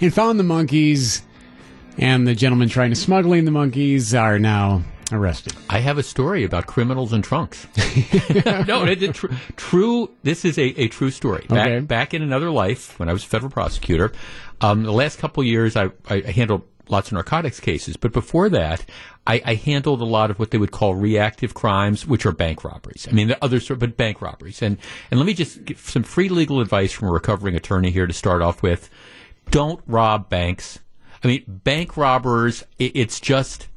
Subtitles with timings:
[0.00, 1.22] and found the monkeys.
[1.98, 4.82] And the gentlemen trying to smuggling the monkeys are now
[5.12, 5.54] arrested.
[5.68, 7.66] I have a story about criminals in trunks.
[8.66, 10.10] no, it, it, tr- true.
[10.22, 11.46] This is a, a true story.
[11.48, 11.80] Back, Okay.
[11.80, 14.12] back in another life, when I was a federal prosecutor,
[14.60, 18.48] um, the last couple of years I, I handled lots of narcotics cases, but before
[18.48, 18.84] that,
[19.26, 22.64] I, I handled a lot of what they would call reactive crimes, which are bank
[22.64, 23.06] robberies.
[23.08, 24.60] I mean, the other sort, but bank robberies.
[24.60, 24.76] And
[25.10, 28.12] and let me just give some free legal advice from a recovering attorney here to
[28.12, 28.90] start off with.
[29.50, 30.78] Don't rob banks.
[31.22, 32.64] I mean, bank robbers.
[32.78, 33.68] It, it's just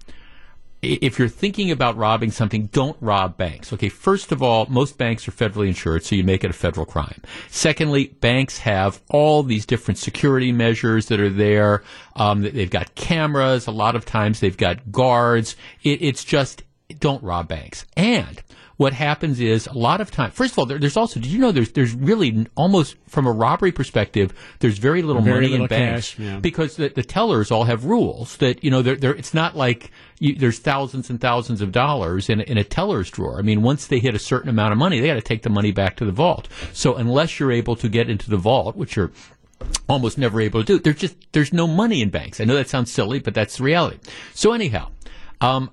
[0.83, 3.71] if you're thinking about robbing something, don't rob banks.
[3.71, 6.85] Okay, first of all, most banks are federally insured, so you make it a federal
[6.85, 7.21] crime.
[7.49, 11.83] Secondly, banks have all these different security measures that are there.
[12.15, 13.67] Um, they've got cameras.
[13.67, 15.55] A lot of times they've got guards.
[15.83, 16.63] It, it's just
[16.99, 17.85] don't rob banks.
[17.95, 18.41] And
[18.83, 20.29] what happens is a lot of time.
[20.31, 21.19] First of all, there, there's also.
[21.21, 25.35] Did you know there's there's really almost from a robbery perspective, there's very little Very
[25.35, 26.39] money little in banks cash, yeah.
[26.39, 29.89] because the, the tellers all have rules that you know they're, they're, it's not like
[30.19, 33.39] you, there's thousands and thousands of dollars in, a- in a teller's drawer.
[33.39, 35.49] I mean, once they hit a certain amount of money, they got to take the
[35.49, 36.49] money back to the vault.
[36.73, 39.11] So unless you're able to get into the vault, which you're
[39.87, 42.41] almost never able to do, there's just there's no money in banks.
[42.41, 43.97] I know that sounds silly, but that's the reality.
[44.33, 44.89] So anyhow,
[45.39, 45.71] um,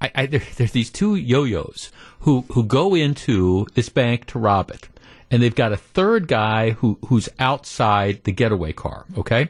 [0.00, 4.70] I, I, there, there's these two yo-yos who who go into this bank to rob
[4.70, 4.88] it,
[5.30, 9.06] and they've got a third guy who who's outside the getaway car.
[9.16, 9.48] Okay.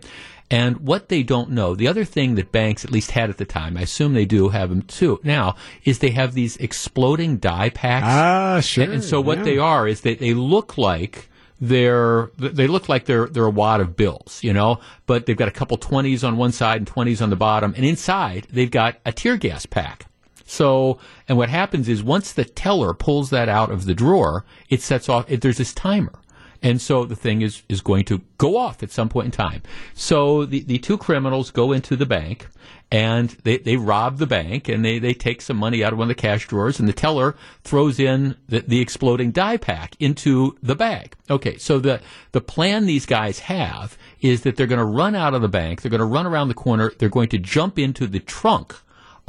[0.52, 3.44] And what they don't know, the other thing that banks at least had at the
[3.44, 5.54] time, I assume they do have them too now,
[5.84, 8.06] is they have these exploding dye packs.
[8.08, 8.82] Ah, sure.
[8.82, 9.44] And, and so what yeah.
[9.44, 11.28] they are is they, they look like
[11.60, 15.46] they're they look like they're they're a wad of bills, you know, but they've got
[15.46, 18.98] a couple twenties on one side and twenties on the bottom, and inside they've got
[19.06, 20.06] a tear gas pack.
[20.50, 24.82] So, and what happens is once the teller pulls that out of the drawer, it
[24.82, 25.30] sets off.
[25.30, 26.18] It, there's this timer.
[26.60, 29.62] And so the thing is, is going to go off at some point in time.
[29.94, 32.48] So the, the two criminals go into the bank
[32.90, 36.10] and they, they rob the bank and they, they take some money out of one
[36.10, 40.58] of the cash drawers and the teller throws in the, the exploding dye pack into
[40.62, 41.14] the bag.
[41.30, 42.00] Okay, so the,
[42.32, 45.80] the plan these guys have is that they're going to run out of the bank,
[45.80, 48.74] they're going to run around the corner, they're going to jump into the trunk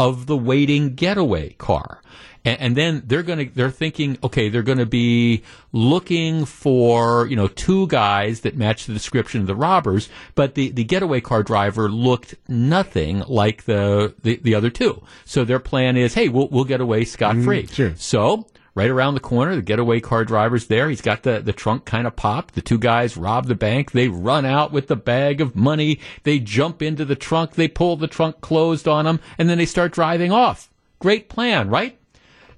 [0.02, 2.02] of the waiting getaway car.
[2.44, 7.28] And, and then they're going to, they're thinking, okay, they're going to be looking for,
[7.28, 11.22] you know, two guys that match the description of the robbers, but the, the getaway
[11.22, 15.04] car driver looked nothing like the, the, the other two.
[15.24, 17.64] So their plan is, hey, we'll, we'll get away scot free.
[17.64, 17.96] Mm, sure.
[17.96, 20.90] So, right around the corner, the getaway car driver's there.
[20.90, 22.56] He's got the, the trunk kind of popped.
[22.56, 23.92] The two guys rob the bank.
[23.92, 26.00] They run out with the bag of money.
[26.24, 27.56] They jump into the trunk.
[27.56, 30.70] They pull the trunk closed on them, and then they start driving off.
[31.00, 31.98] Great plan, right?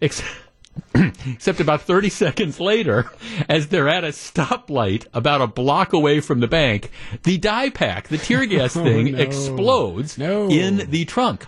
[0.02, 0.22] Ex-
[0.96, 3.10] Except about 30 seconds later,
[3.48, 6.90] as they're at a stoplight about a block away from the bank,
[7.24, 9.18] the dye pack, the tear gas oh, thing, no.
[9.20, 10.50] explodes No.
[10.50, 11.46] in the trunk.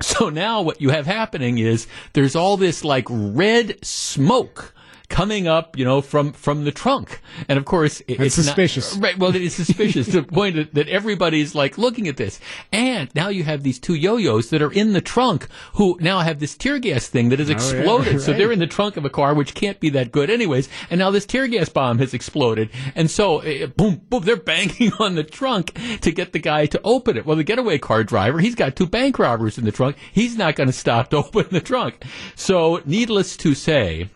[0.00, 4.72] So now what you have happening is there's all this like red smoke
[5.08, 8.96] coming up, you know, from from the trunk, and of course it- it's not- suspicious.
[8.96, 9.18] right?
[9.18, 12.38] Well, it is suspicious to the point that, that everybody's like looking at this,
[12.72, 16.40] and now you have these two yo-yos that are in the trunk who now have
[16.40, 18.20] this tear gas thing that has Oh, yeah, exploded.
[18.20, 20.98] So they're in the trunk of a car, which can't be that good anyways, and
[20.98, 25.14] now this tear gas bomb has exploded, and so uh, boom, boom, they're banging on
[25.14, 27.24] the trunk to get the guy to open it.
[27.24, 29.96] Well, the getaway car driver, he's got two bank robbers in the trunk.
[30.12, 32.04] He's not going to stop to open the trunk.
[32.36, 34.10] So, needless to say.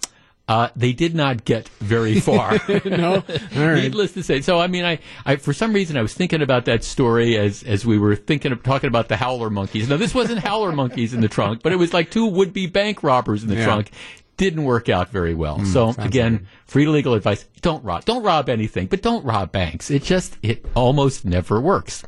[0.52, 2.58] Uh, they did not get very far.
[2.84, 3.24] no,
[3.56, 3.74] right.
[3.84, 6.66] Needless to say, so I mean, I, I for some reason I was thinking about
[6.66, 9.88] that story as as we were thinking of talking about the howler monkeys.
[9.88, 12.66] Now this wasn't howler monkeys in the trunk, but it was like two would be
[12.66, 13.64] bank robbers in the Yeah.
[13.64, 13.92] trunk.
[14.36, 15.64] Didn't work out very well.
[15.64, 19.90] so again, free legal advice: don't rob, don't rob anything, but don't rob banks.
[19.90, 22.04] It just it almost never works.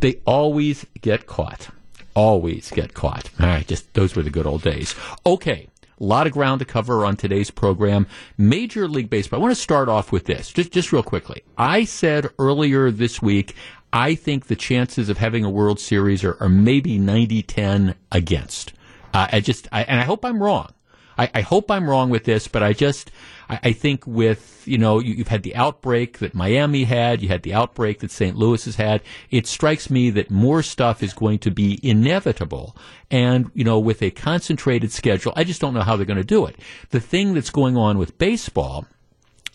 [0.00, 1.68] They always get caught.
[2.14, 3.30] Always get caught.
[3.40, 4.94] All right, just those were the good old days.
[5.24, 5.68] Okay.
[6.00, 8.06] A lot of ground to cover on today's program.
[8.38, 9.38] Major League Baseball.
[9.38, 11.42] I want to start off with this, just just real quickly.
[11.58, 13.54] I said earlier this week,
[13.92, 18.72] I think the chances of having a World Series are, are maybe 90-10 against.
[19.12, 20.72] Uh, I just, I, and I hope I'm wrong.
[21.18, 23.10] I, I hope I'm wrong with this, but I just,
[23.50, 27.28] I, I think with, you know, you, have had the outbreak that Miami had, you
[27.28, 28.36] had the outbreak that St.
[28.36, 29.02] Louis has had.
[29.30, 32.76] It strikes me that more stuff is going to be inevitable.
[33.10, 36.24] And, you know, with a concentrated schedule, I just don't know how they're going to
[36.24, 36.56] do it.
[36.90, 38.86] The thing that's going on with baseball,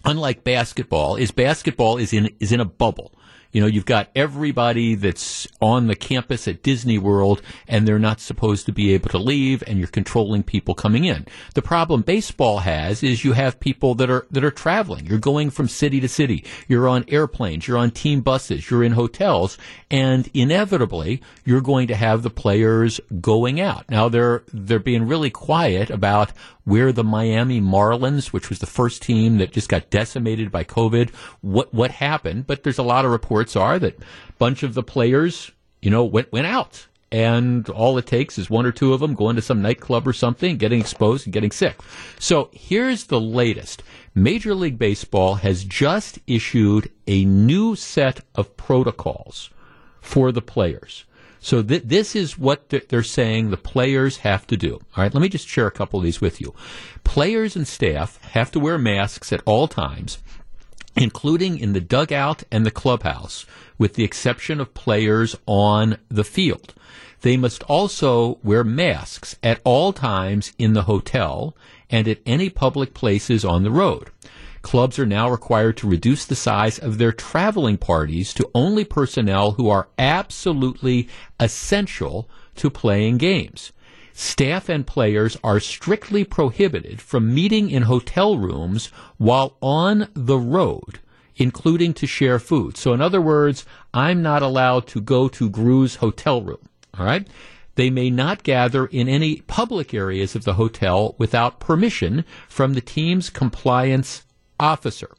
[0.03, 3.13] unlike basketball, is basketball is in, is in a bubble.
[3.55, 8.19] You know, you've got everybody that's on the campus at Disney World and they're not
[8.19, 11.25] supposed to be able to leave and you're controlling people coming in.
[11.53, 15.05] The problem baseball has is you have people that are, that are traveling.
[15.05, 16.43] You're going from city to city.
[16.67, 17.65] You're on airplanes.
[17.65, 18.69] You're on team buses.
[18.69, 19.57] You're in hotels
[19.89, 23.89] and inevitably you're going to have the players going out.
[23.89, 26.33] Now they're, they're being really quiet about
[26.65, 31.11] where the Miami Marlins, which was the first team that just got decimated by COVID,
[31.41, 32.47] what what happened.
[32.47, 35.51] But there's a lot of reports are that a bunch of the players,
[35.81, 36.87] you know, went went out.
[37.11, 40.13] And all it takes is one or two of them going to some nightclub or
[40.13, 41.77] something, getting exposed and getting sick.
[42.17, 43.83] So here's the latest.
[44.13, 49.49] Major League Baseball has just issued a new set of protocols
[50.01, 51.03] for the players.
[51.39, 54.73] So th- this is what they're saying the players have to do.
[54.73, 56.55] All right, let me just share a couple of these with you.
[57.03, 60.17] Players and staff have to wear masks at all times,
[60.95, 63.45] including in the dugout and the clubhouse,
[63.77, 66.73] with the exception of players on the field.
[67.21, 71.55] They must also wear masks at all times in the hotel
[71.89, 74.11] and at any public places on the road
[74.65, 79.51] clubs are now required to reduce the size of their traveling parties to only personnel
[79.51, 81.07] who are absolutely
[81.39, 83.71] essential to playing games.
[84.17, 90.99] Staff and players are strictly prohibited from meeting in hotel rooms while on the road,
[91.35, 92.77] including to share food.
[92.77, 96.69] So, in other words, I'm not allowed to go to Gru's hotel room.
[96.97, 97.27] All right?
[97.75, 102.79] They may not gather in any public areas of the hotel without permission from the
[102.79, 104.23] team's compliance
[104.57, 105.13] officer.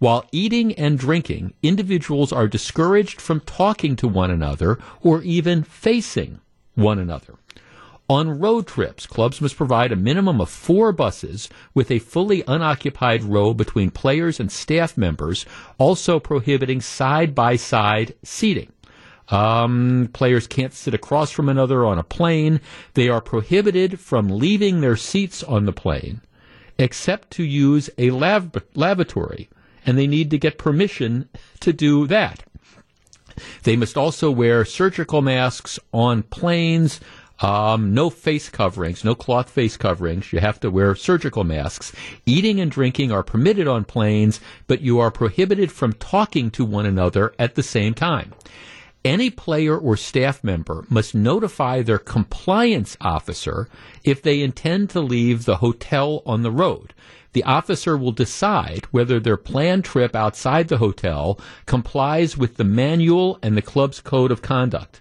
[0.00, 6.40] While eating and drinking, individuals are discouraged from talking to one another or even facing
[6.74, 7.36] one another.
[8.10, 13.22] On road trips, clubs must provide a minimum of four buses with a fully unoccupied
[13.22, 15.46] row between players and staff members,
[15.78, 18.72] also prohibiting side by side seating.
[19.28, 22.60] Um, players can't sit across from another on a plane.
[22.94, 26.20] They are prohibited from leaving their seats on the plane
[26.80, 29.48] except to use a lav- lavatory,
[29.86, 31.28] and they need to get permission
[31.60, 32.42] to do that.
[33.62, 37.00] They must also wear surgical masks on planes.
[37.40, 40.32] Um, no face coverings, no cloth face coverings.
[40.32, 41.92] You have to wear surgical masks.
[42.26, 46.84] Eating and drinking are permitted on planes, but you are prohibited from talking to one
[46.84, 48.34] another at the same time.
[49.02, 53.70] Any player or staff member must notify their compliance officer
[54.04, 56.92] if they intend to leave the hotel on the road.
[57.32, 63.38] The officer will decide whether their planned trip outside the hotel complies with the manual
[63.42, 65.00] and the club's code of conduct.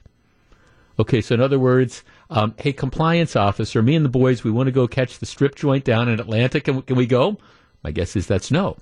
[0.98, 4.68] Okay, so in other words, um, hey, compliance officer, me and the boys, we want
[4.68, 6.60] to go catch the strip joint down in Atlanta.
[6.60, 7.38] Can, can we go?
[7.84, 8.78] My guess is that's no.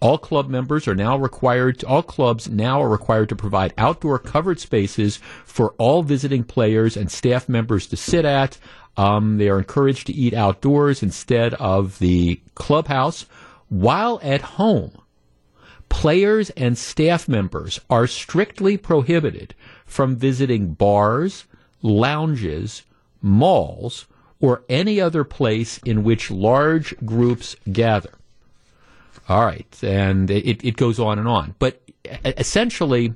[0.00, 4.18] All club members are now required, to, all clubs now are required to provide outdoor
[4.18, 8.58] covered spaces for all visiting players and staff members to sit at.
[8.96, 13.24] Um, they are encouraged to eat outdoors instead of the clubhouse.
[13.68, 14.92] While at home,
[15.88, 19.54] players and staff members are strictly prohibited
[19.86, 21.46] from visiting bars,
[21.80, 22.82] lounges,
[23.22, 24.06] malls,
[24.40, 28.18] or any other place in which large groups gather.
[29.28, 29.78] All right.
[29.82, 31.54] And it, it goes on and on.
[31.58, 31.80] But
[32.24, 33.14] essentially,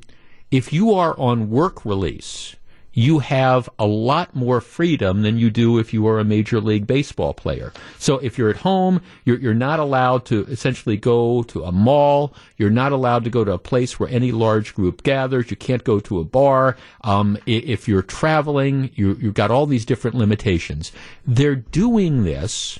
[0.50, 2.55] if you are on work release,
[2.96, 6.86] you have a lot more freedom than you do if you are a major league
[6.86, 7.70] baseball player.
[7.98, 12.34] So if you're at home, you're, you're not allowed to essentially go to a mall.
[12.56, 15.50] You're not allowed to go to a place where any large group gathers.
[15.50, 16.78] You can't go to a bar.
[17.02, 20.90] Um, if you're traveling, you, you've got all these different limitations.
[21.26, 22.78] They're doing this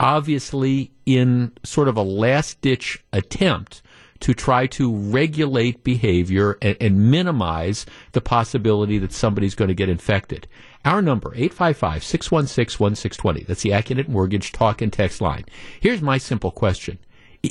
[0.00, 3.82] obviously in sort of a last ditch attempt
[4.20, 9.88] to try to regulate behavior and, and, minimize the possibility that somebody's going to get
[9.88, 10.46] infected.
[10.84, 13.46] Our number, 855-616-1620.
[13.46, 15.44] That's the Accunet Mortgage talk and text line.
[15.80, 16.98] Here's my simple question.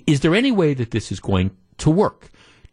[0.05, 2.29] Is there any way that this is going to work?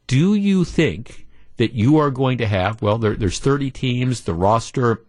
[0.06, 1.26] Do you think
[1.56, 5.02] that you are going to have, well, there, there's 30 teams, the roster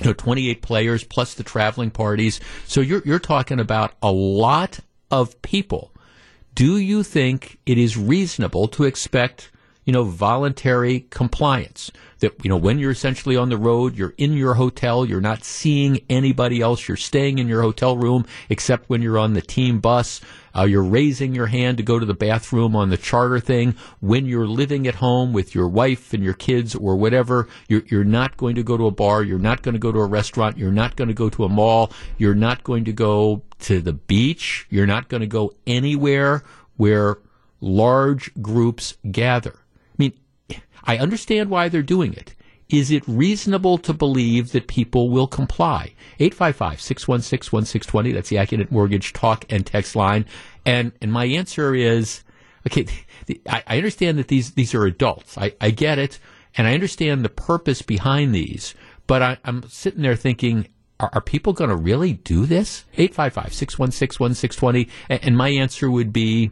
[0.00, 2.40] you know, 28 players plus the traveling parties.
[2.66, 5.92] So you're, you're talking about a lot of people.
[6.58, 9.52] Do you think it is reasonable to expect,
[9.88, 11.90] you know, voluntary compliance.
[12.18, 15.44] That, you know, when you're essentially on the road, you're in your hotel, you're not
[15.44, 19.80] seeing anybody else, you're staying in your hotel room, except when you're on the team
[19.80, 20.20] bus.
[20.54, 23.76] Uh, you're raising your hand to go to the bathroom on the charter thing.
[24.00, 28.04] When you're living at home with your wife and your kids or whatever, you're, you're
[28.04, 29.22] not going to go to a bar.
[29.22, 30.58] You're not going to go to a restaurant.
[30.58, 31.92] You're not going to go to a mall.
[32.18, 34.66] You're not going to go to the beach.
[34.68, 36.42] You're not going to go anywhere
[36.76, 37.16] where
[37.62, 39.60] large groups gather.
[40.84, 42.34] I understand why they're doing it.
[42.68, 45.94] Is it reasonable to believe that people will comply?
[46.20, 48.12] 855 616 1620.
[48.12, 50.26] That's the Accunet Mortgage talk and text line.
[50.66, 52.22] And, and my answer is
[52.66, 52.86] okay,
[53.26, 55.38] the, I, I, understand that these, these are adults.
[55.38, 56.18] I, I get it.
[56.56, 58.74] And I understand the purpose behind these.
[59.06, 60.68] But I, I'm sitting there thinking,
[61.00, 62.84] are, are people going to really do this?
[62.94, 64.88] 855 616 1620.
[65.08, 66.50] And my answer would be,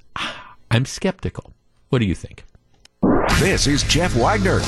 [0.70, 1.52] I'm skeptical.
[1.90, 2.44] What do you think?
[3.34, 4.60] This is Jeff Wagner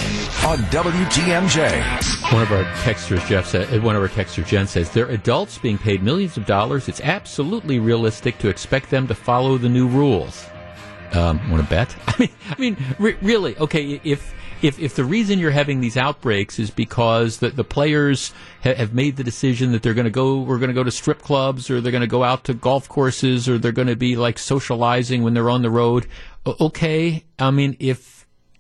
[0.47, 2.33] on WTMJ.
[2.35, 5.79] One of our texters, Jeff said, one of our texters, Jen says, they're adults being
[5.79, 6.87] paid millions of dollars.
[6.87, 10.47] It's absolutely realistic to expect them to follow the new rules.
[11.13, 11.97] Um, Want to bet?
[12.09, 13.57] I mean, I mean, re- really?
[13.57, 18.35] Okay, if if if the reason you're having these outbreaks is because the the players
[18.63, 20.91] ha- have made the decision that they're going to go, we're going to go to
[20.91, 23.97] strip clubs, or they're going to go out to golf courses, or they're going to
[23.97, 26.07] be like socializing when they're on the road.
[26.47, 28.18] Okay, I mean, if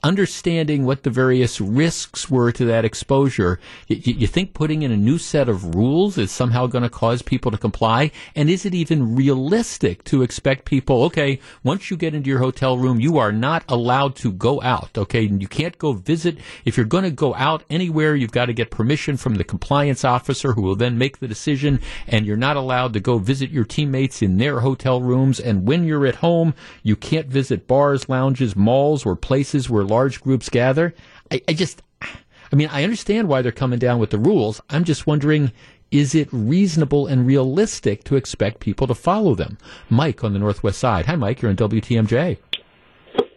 [0.09, 4.97] understanding what the various risks were to that exposure, you, you, think putting in a
[4.97, 8.11] new set of rules is somehow going to cause people to comply?
[8.35, 12.79] And is it even realistic to expect people, okay, once you get into your hotel
[12.79, 15.21] room, you are not allowed to go out, okay?
[15.21, 16.39] You can't go visit.
[16.65, 20.07] If you're going to go out anywhere, you've got to get permission from the compliance
[20.07, 23.65] officer who will then make the decision, and you're not allowed to go visit your
[23.67, 25.39] teammates in their hotel rooms.
[25.39, 29.98] And when you're at home, you can't visit bars, lounges, malls, or places where large
[30.07, 30.95] groups gather.
[31.31, 34.61] I, I just, I mean, I understand why they're coming down with the rules.
[34.71, 35.53] I'm just wondering,
[35.91, 39.59] is it reasonable and realistic to expect people to follow them?
[39.91, 41.07] Mike on the Northwest side.
[41.07, 41.43] Hi, Mike.
[41.43, 42.39] You're on WTMJ.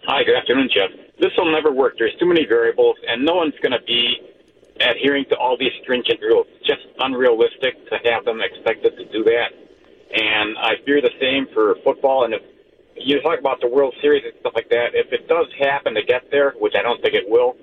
[0.05, 0.89] Hi, good afternoon, Jeff.
[1.19, 1.93] This will never work.
[1.97, 4.17] There's too many variables, and no one's going to be
[4.81, 6.47] adhering to all these stringent rules.
[6.57, 9.53] It's just unrealistic to have them expected to do that.
[10.13, 12.25] And I fear the same for football.
[12.25, 12.41] And if
[13.05, 14.93] you talk about the World Series and stuff like that.
[14.93, 17.55] If it does happen to get there, which I don't think it will,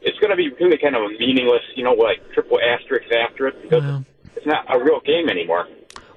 [0.00, 3.48] it's going to be really kind of a meaningless, you know, like triple asterisk after
[3.48, 4.04] it because
[4.36, 5.66] it's not a real game anymore.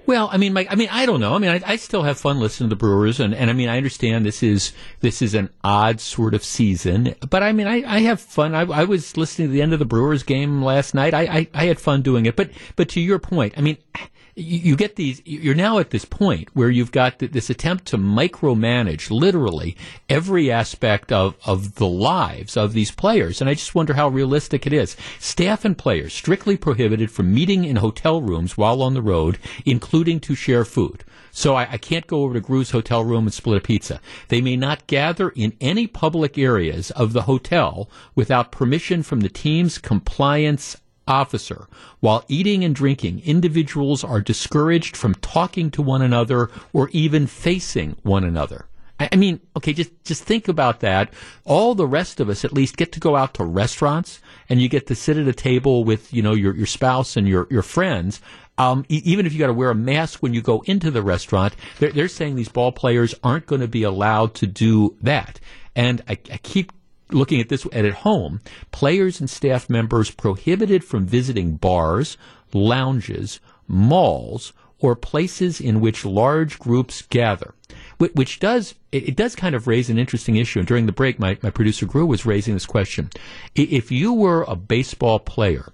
[0.07, 0.67] Well, I mean, Mike.
[0.69, 1.33] I mean, I don't know.
[1.33, 3.69] I mean, I, I, still have fun listening to the Brewers, and, and I mean,
[3.69, 7.83] I understand this is this is an odd sort of season, but I mean, I,
[7.87, 8.53] I have fun.
[8.53, 11.15] I, I was listening to the end of the Brewers game last night.
[11.15, 14.03] I, I, I had fun doing it, but but to your point, I mean you,
[14.35, 19.09] you get these, you're now at this point where you've got this attempt to micromanage
[19.09, 19.77] literally
[20.09, 23.39] every aspect of, of the lives of these players.
[23.39, 24.97] And I just wonder how realistic it is.
[25.19, 30.19] Staff and players strictly prohibited from meeting in hotel rooms while on the road, including
[30.21, 31.05] to share food.
[31.31, 33.99] So I, I, can't go over to Gru's hotel room and split a pizza.
[34.29, 39.29] They may not gather in any public areas of the hotel without permission from the
[39.29, 40.77] team's compliance
[41.07, 41.67] officer.
[41.99, 47.95] While eating and drinking, individuals are discouraged from talking to one another or even facing
[48.03, 48.65] one another.
[48.97, 51.11] I mean, okay, just just think about that.
[51.43, 54.69] All the rest of us at least get to go out to restaurants and you
[54.69, 57.61] get to sit at a table with, you know, your your spouse and your your
[57.61, 58.21] friends.
[58.57, 61.01] Um, e- even if you got to wear a mask when you go into the
[61.01, 65.41] restaurant, they're, they're saying these ball players aren't going to be allowed to do that.
[65.75, 66.71] And I, I keep
[67.11, 72.17] looking at this at at home, players and staff members prohibited from visiting bars,
[72.53, 77.53] lounges, malls, or places in which large groups gather.
[77.97, 80.59] Which does it does kind of raise an interesting issue.
[80.59, 83.09] And during the break, my, my producer Gru was raising this question:
[83.55, 85.71] If you were a baseball player,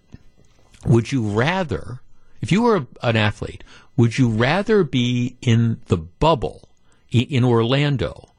[0.86, 2.02] would you rather,
[2.42, 3.64] if you were an athlete,
[3.98, 6.70] would you rather be in the bubble
[7.12, 8.31] in Orlando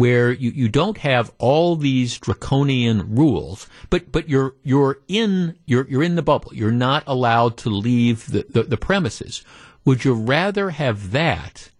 [0.00, 5.86] where you, you don't have all these draconian rules, but, but you're, you're in, you're,
[5.88, 6.52] you're in the bubble.
[6.54, 9.44] You're not allowed to leave the, the, the premises.
[9.84, 11.70] Would you rather have that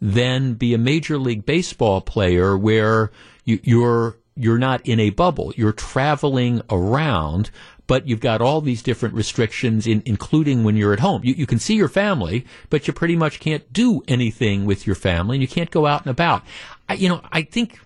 [0.00, 3.10] than be a major league baseball player where
[3.44, 5.52] you, you're, you're not in a bubble.
[5.56, 7.50] You're traveling around,
[7.90, 11.22] but you've got all these different restrictions, in, including when you're at home.
[11.24, 14.94] You, you, can see your family, but you pretty much can't do anything with your
[14.94, 16.44] family, and you can't go out and about.
[16.88, 17.80] I, you know, I think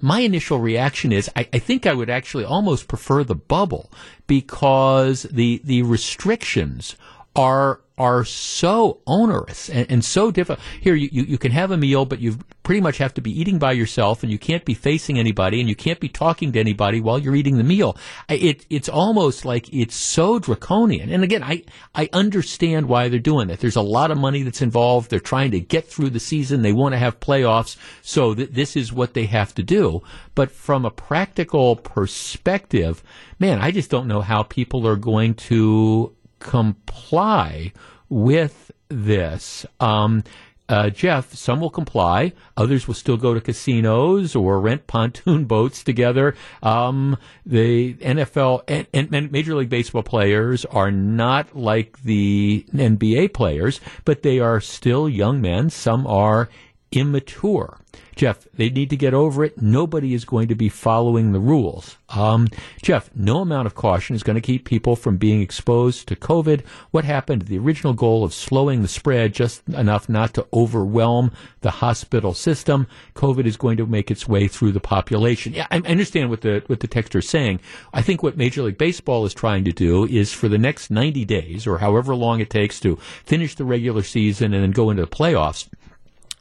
[0.00, 3.92] my initial reaction is I, I, think I would actually almost prefer the bubble
[4.26, 6.96] because the the restrictions
[7.36, 10.58] are are so onerous and, and so difficult.
[10.80, 13.30] Here, you, you, you can have a meal, but you pretty much have to be
[13.30, 16.58] eating by yourself, and you can't be facing anybody, and you can't be talking to
[16.58, 17.96] anybody while you're eating the meal.
[18.28, 21.08] It, it's almost like it's so draconian.
[21.08, 21.62] And again, I,
[21.94, 23.60] I understand why they're doing it.
[23.60, 25.08] There's a lot of money that's involved.
[25.08, 26.62] They're trying to get through the season.
[26.62, 30.02] They want to have playoffs, so th- this is what they have to do.
[30.34, 33.04] But from a practical perspective,
[33.38, 36.12] man, I just don't know how people are going to
[36.44, 37.72] comply
[38.08, 39.66] with this.
[39.80, 40.22] Um,
[40.68, 42.32] uh, Jeff, some will comply.
[42.56, 46.34] Others will still go to casinos or rent pontoon boats together.
[46.62, 53.80] Um, the NFL and, and, Major League Baseball players are not like the NBA players,
[54.04, 55.68] but they are still young men.
[55.70, 56.48] Some are
[56.92, 57.78] immature.
[58.16, 59.60] Jeff, they need to get over it.
[59.60, 61.96] Nobody is going to be following the rules.
[62.10, 62.48] Um,
[62.80, 66.64] Jeff, no amount of caution is going to keep people from being exposed to COVID.
[66.92, 71.32] What happened to the original goal of slowing the spread just enough not to overwhelm
[71.62, 72.86] the hospital system?
[73.14, 75.52] COVID is going to make its way through the population.
[75.54, 77.60] Yeah, I understand what the what the texter is saying.
[77.92, 81.24] I think what Major League Baseball is trying to do is for the next 90
[81.24, 85.02] days or however long it takes to finish the regular season and then go into
[85.02, 85.68] the playoffs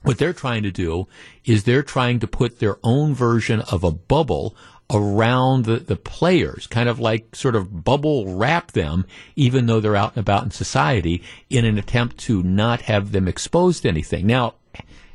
[0.04, 1.08] what they're trying to do
[1.46, 4.56] is they're trying to put their own version of a bubble
[4.92, 9.06] around the, the players, kind of like sort of bubble wrap them,
[9.36, 13.28] even though they're out and about in society, in an attempt to not have them
[13.28, 14.28] exposed to anything.
[14.28, 14.56] Now,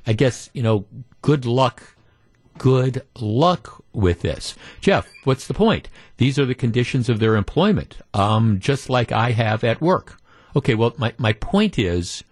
[0.06, 0.86] I guess, you know,
[1.22, 1.96] good luck,
[2.56, 4.56] good luck with this.
[4.80, 5.88] Jeff, what's the point?
[6.16, 10.18] These are the conditions of their employment, um, just like I have at work.
[10.56, 12.24] Okay, well, my, my point is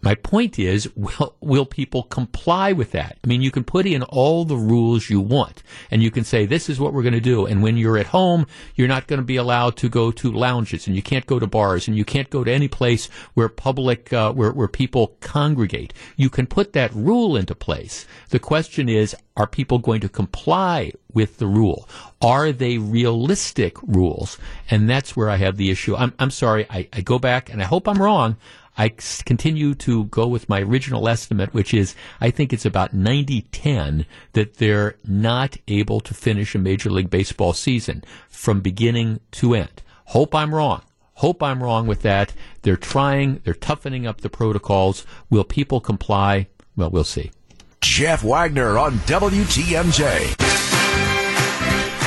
[0.00, 3.18] my point is, will, will people comply with that?
[3.22, 6.46] I mean, you can put in all the rules you want, and you can say,
[6.46, 7.46] this is what we're going to do.
[7.46, 10.86] And when you're at home, you're not going to be allowed to go to lounges,
[10.86, 14.12] and you can't go to bars, and you can't go to any place where public,
[14.12, 15.92] uh, where, where people congregate.
[16.16, 18.06] You can put that rule into place.
[18.30, 21.88] The question is, are people going to comply with the rule?
[22.20, 24.36] Are they realistic rules?
[24.70, 25.94] And that's where I have the issue.
[25.96, 26.66] I'm, I'm sorry.
[26.68, 28.36] I, I go back, and I hope I'm wrong.
[28.78, 33.42] I continue to go with my original estimate, which is I think it's about 90
[33.42, 39.54] 10 that they're not able to finish a Major League Baseball season from beginning to
[39.54, 39.82] end.
[40.06, 40.82] Hope I'm wrong.
[41.14, 42.32] Hope I'm wrong with that.
[42.62, 45.04] They're trying, they're toughening up the protocols.
[45.28, 46.46] Will people comply?
[46.76, 47.32] Well, we'll see.
[47.80, 50.36] Jeff Wagner on WTMJ.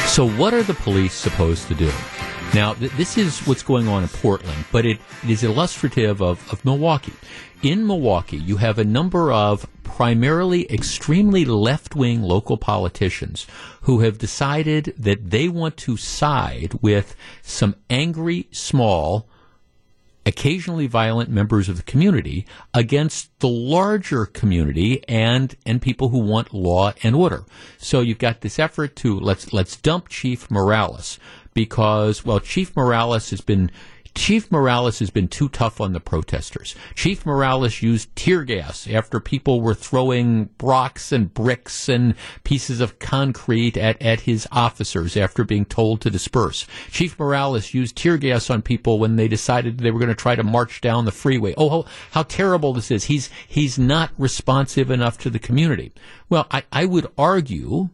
[0.08, 1.92] So, what are the police supposed to do?
[2.54, 6.52] Now, th- this is what's going on in Portland, but it, it is illustrative of,
[6.52, 7.14] of Milwaukee.
[7.64, 13.48] In Milwaukee, you have a number of primarily extremely left wing local politicians
[13.82, 19.30] who have decided that they want to side with some angry, small,
[20.26, 26.54] occasionally violent members of the community against the larger community and and people who want
[26.54, 27.44] law and order.
[27.78, 31.18] So you've got this effort to let's let's dump Chief Morales
[31.54, 33.72] because, well, Chief Morales has been
[34.14, 36.76] Chief Morales has been too tough on the protesters.
[36.96, 43.00] Chief Morales used tear gas after people were throwing rocks and bricks and pieces of
[43.00, 46.68] concrete at, at his officers after being told to disperse.
[46.92, 50.36] Chief Morales used tear gas on people when they decided they were going to try
[50.36, 51.54] to march down the freeway.
[51.58, 53.06] Oh, how, how terrible this is.
[53.06, 55.94] He's, he's not responsive enough to the community.
[56.30, 57.90] Well, I, I would argue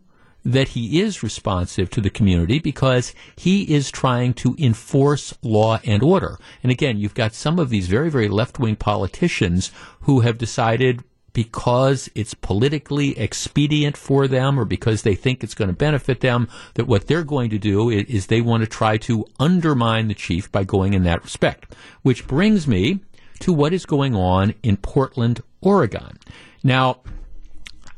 [0.48, 6.02] that he is responsive to the community because he is trying to enforce law and
[6.02, 6.40] order.
[6.64, 11.04] And again, you've got some of these very, very left wing politicians who have decided
[11.34, 16.48] because it's politically expedient for them or because they think it's going to benefit them
[16.76, 20.16] that what they're going to do is, is they want to try to undermine the
[20.16, 21.76] chief by going in that respect.
[22.04, 23.02] Which brings me
[23.42, 26.18] to what is going on in Portland, Oregon.
[26.64, 27.02] Now,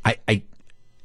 [0.04, 0.42] I, I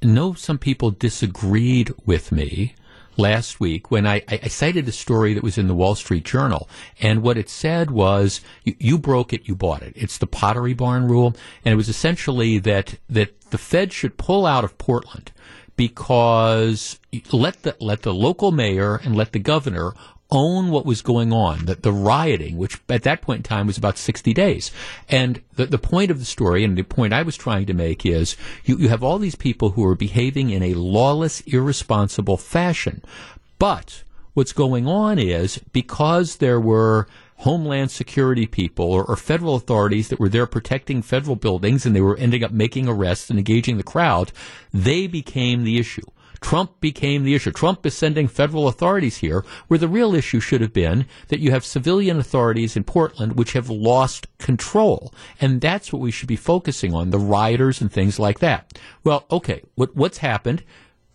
[0.01, 2.75] know some people disagreed with me
[3.17, 6.69] last week when I, I, cited a story that was in the Wall Street Journal.
[7.01, 9.93] And what it said was, you, you, broke it, you bought it.
[9.95, 11.35] It's the Pottery Barn rule.
[11.63, 15.31] And it was essentially that, that the Fed should pull out of Portland
[15.75, 16.99] because
[17.31, 19.93] let the, let the local mayor and let the governor
[20.31, 23.77] own what was going on, that the rioting, which at that point in time was
[23.77, 24.71] about 60 days.
[25.07, 28.05] And the, the point of the story, and the point I was trying to make
[28.05, 33.03] is you, you have all these people who are behaving in a lawless, irresponsible fashion.
[33.59, 37.07] But what's going on is because there were
[37.37, 42.01] Homeland Security people or, or, federal authorities that were there protecting federal buildings and they
[42.01, 44.31] were ending up making arrests and engaging the crowd,
[44.73, 46.05] they became the issue.
[46.41, 47.51] Trump became the issue.
[47.51, 51.51] Trump is sending federal authorities here where the real issue should have been that you
[51.51, 55.13] have civilian authorities in Portland which have lost control.
[55.39, 58.77] And that's what we should be focusing on, the rioters and things like that.
[59.03, 60.63] Well, okay, what, what's happened?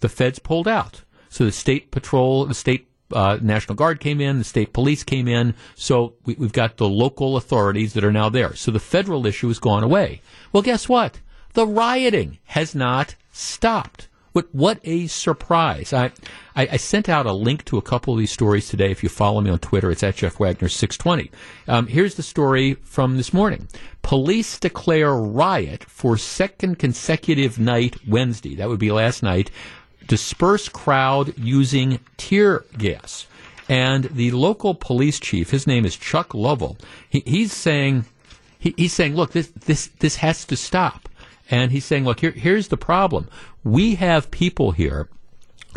[0.01, 1.03] The feds pulled out.
[1.29, 5.29] So the state patrol, the state uh, National Guard came in, the state police came
[5.29, 8.55] in, so we, have got the local authorities that are now there.
[8.55, 10.23] So the federal issue has gone away.
[10.53, 11.21] Well, guess what?
[11.55, 14.09] The rioting has not stopped.
[14.33, 15.93] What what a surprise!
[15.93, 16.13] I,
[16.55, 18.93] I, I sent out a link to a couple of these stories today.
[18.93, 21.33] If you follow me on Twitter, it's at Jeff Wagner six twenty.
[21.67, 23.67] Um, here's the story from this morning:
[24.03, 28.55] Police declare riot for second consecutive night Wednesday.
[28.55, 29.51] That would be last night
[30.07, 33.27] disperse crowd using tear gas.
[33.69, 36.77] And the local police chief, his name is Chuck Lovell,
[37.09, 38.07] he, he's saying,
[38.59, 41.09] he, he's saying, look, this, this, this has to stop.
[41.51, 43.29] And he's saying, look, here, here's the problem.
[43.65, 45.09] We have people here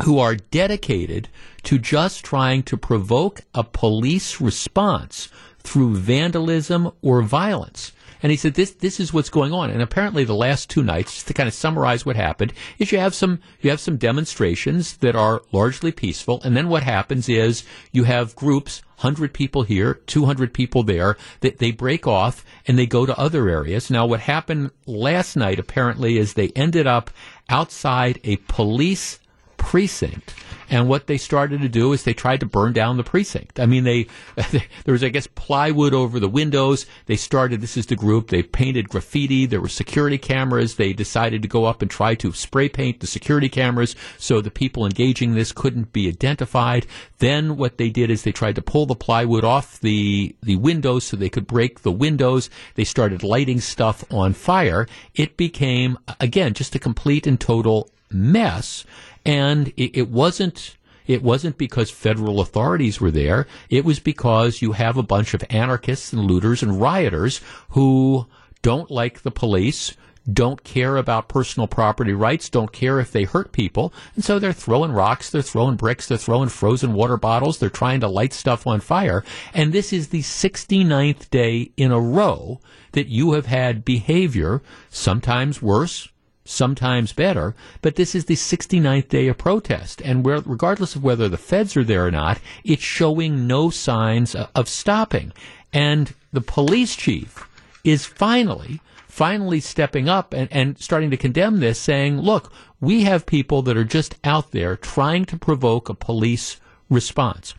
[0.04, 1.30] who are dedicated
[1.64, 7.92] to just trying to provoke a police response through vandalism or violence.
[8.24, 9.70] And he said, this, this is what's going on.
[9.70, 12.98] And apparently the last two nights, just to kind of summarize what happened, is you
[12.98, 16.42] have some, you have some demonstrations that are largely peaceful.
[16.44, 21.58] And then what happens is you have groups, 100 people here, 200 people there, that
[21.58, 23.92] they break off and they go to other areas.
[23.92, 27.12] Now what happened last night apparently is they ended up
[27.50, 29.20] outside a police
[29.58, 30.34] precinct
[30.70, 33.60] and what they started to do is they tried to burn down the precinct.
[33.60, 34.08] I mean, they,
[34.52, 36.86] there was, I guess, plywood over the windows.
[37.06, 39.46] They started, this is the group, they painted graffiti.
[39.46, 40.76] There were security cameras.
[40.76, 44.52] They decided to go up and try to spray paint the security cameras so the
[44.52, 46.86] people engaging this couldn't be identified.
[47.20, 51.06] Then what they did is they tried to pull the plywood off the, the windows
[51.06, 52.50] so they could break the windows.
[52.76, 54.88] They started lighting stuff on fire.
[55.16, 58.86] It became, again, just a complete and total mess.
[59.26, 63.46] And it, it wasn't it wasn't because federal authorities were there.
[63.70, 68.28] It was because you have a bunch of anarchists and looters and rioters who
[68.62, 69.96] don't like the police,
[70.32, 73.94] don't care about personal property rights, don't care if they hurt people.
[74.16, 78.00] And so they're throwing rocks, they're throwing bricks, they're throwing frozen water bottles, they're trying
[78.00, 79.26] to light stuff on fire.
[79.54, 82.62] And this is the 69th day in a row
[82.94, 86.08] that you have had behavior, sometimes worse,
[86.46, 90.02] sometimes better, but this is the 69th day of protest.
[90.02, 94.68] And regardless of whether the feds are there or not, it's showing no signs of
[94.68, 95.32] stopping.
[95.72, 97.48] And the police chief
[97.84, 103.26] is finally, finally stepping up and, and starting to condemn this, saying, look, we have
[103.26, 107.54] people that are just out there trying to provoke a police response.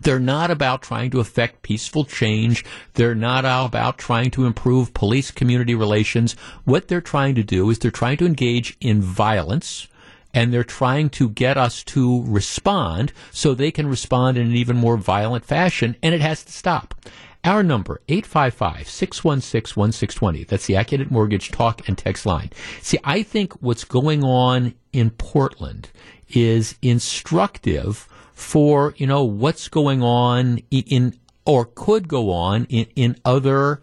[0.00, 2.64] They're not about trying to affect peaceful change.
[2.94, 6.32] They're not about trying to improve police community relations.
[6.64, 9.88] What they're trying to do is they're trying to engage in violence
[10.32, 14.76] and they're trying to get us to respond so they can respond in an even
[14.76, 16.94] more violent fashion and it has to stop.
[17.42, 20.46] Our number, 855-616-1620.
[20.46, 22.50] That's the Accunet Mortgage talk and text line.
[22.82, 25.88] See, I think what's going on in Portland
[26.28, 28.06] is instructive
[28.40, 33.82] for you know what's going on in, or could go on in, in other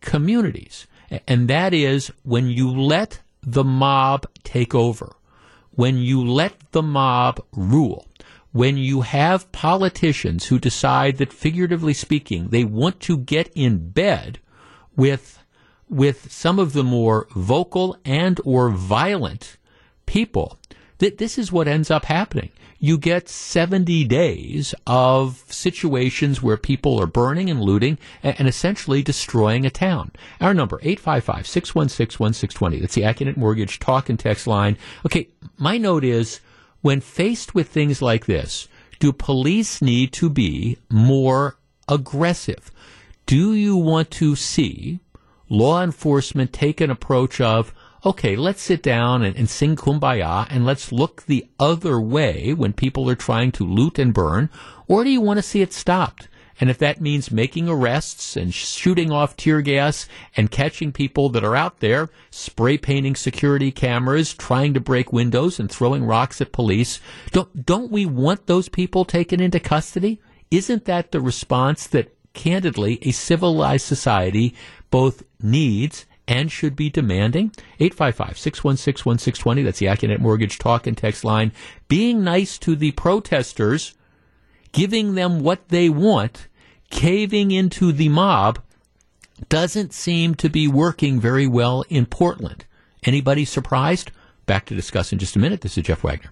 [0.00, 0.86] communities.
[1.26, 5.14] And that is when you let the mob take over,
[5.70, 8.06] when you let the mob rule,
[8.52, 14.38] when you have politicians who decide that, figuratively speaking, they want to get in bed
[14.96, 15.38] with,
[15.88, 19.56] with some of the more vocal and or violent
[20.04, 20.58] people,
[20.98, 26.98] that this is what ends up happening you get 70 days of situations where people
[27.00, 30.12] are burning and looting and, and essentially destroying a town.
[30.40, 32.80] Our number, 855-616-1620.
[32.80, 34.78] That's the Accunet Mortgage talk and text line.
[35.04, 36.40] Okay, my note is,
[36.80, 38.68] when faced with things like this,
[39.00, 42.70] do police need to be more aggressive?
[43.26, 45.00] Do you want to see
[45.48, 50.64] law enforcement take an approach of, okay, let's sit down and, and, sing kumbaya and
[50.64, 54.50] let's look the other way when people are trying to loot and burn?
[54.86, 56.28] Or do you want to see it stopped?
[56.60, 61.44] And if that means making arrests and shooting off tear gas and catching people that
[61.44, 66.52] are out there spray painting security cameras, trying to break windows and throwing rocks at
[66.52, 70.20] police, don't, don't we want those people taken into custody?
[70.50, 74.54] Isn't that the response that candidly a civilized society
[74.90, 77.50] both needs and should be demanding.
[77.80, 79.64] 855-616-1620.
[79.64, 81.50] That's the Accunet Mortgage talk and text line.
[81.88, 83.94] Being nice to the protesters,
[84.72, 86.46] giving them what they want,
[86.90, 88.60] caving into the mob
[89.48, 92.66] doesn't seem to be working very well in Portland.
[93.04, 94.10] Anybody surprised?
[94.46, 95.62] Back to discuss in just a minute.
[95.62, 96.30] This is Jeff Wagner.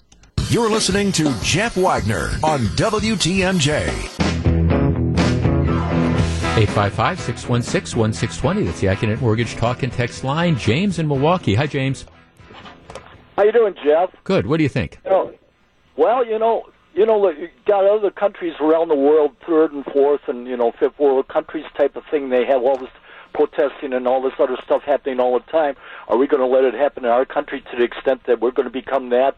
[0.51, 4.56] You're listening to Jeff Wagner on WTMJ.
[6.57, 8.63] 855 616 1620.
[8.63, 10.57] That's the Accunet Mortgage Talk and Text line.
[10.57, 11.55] James in Milwaukee.
[11.55, 12.07] Hi, James.
[13.37, 14.09] How you doing, Jeff?
[14.25, 14.47] Good.
[14.47, 14.99] What do you think?
[15.05, 15.35] You know,
[15.99, 20.23] well, you know, you know, you got other countries around the world, third and fourth,
[20.29, 22.31] and you know, fifth world countries type of thing.
[22.31, 22.89] They have all this
[23.35, 25.77] protesting and all this other stuff happening all the time.
[26.09, 28.51] Are we going to let it happen in our country to the extent that we're
[28.51, 29.37] going to become that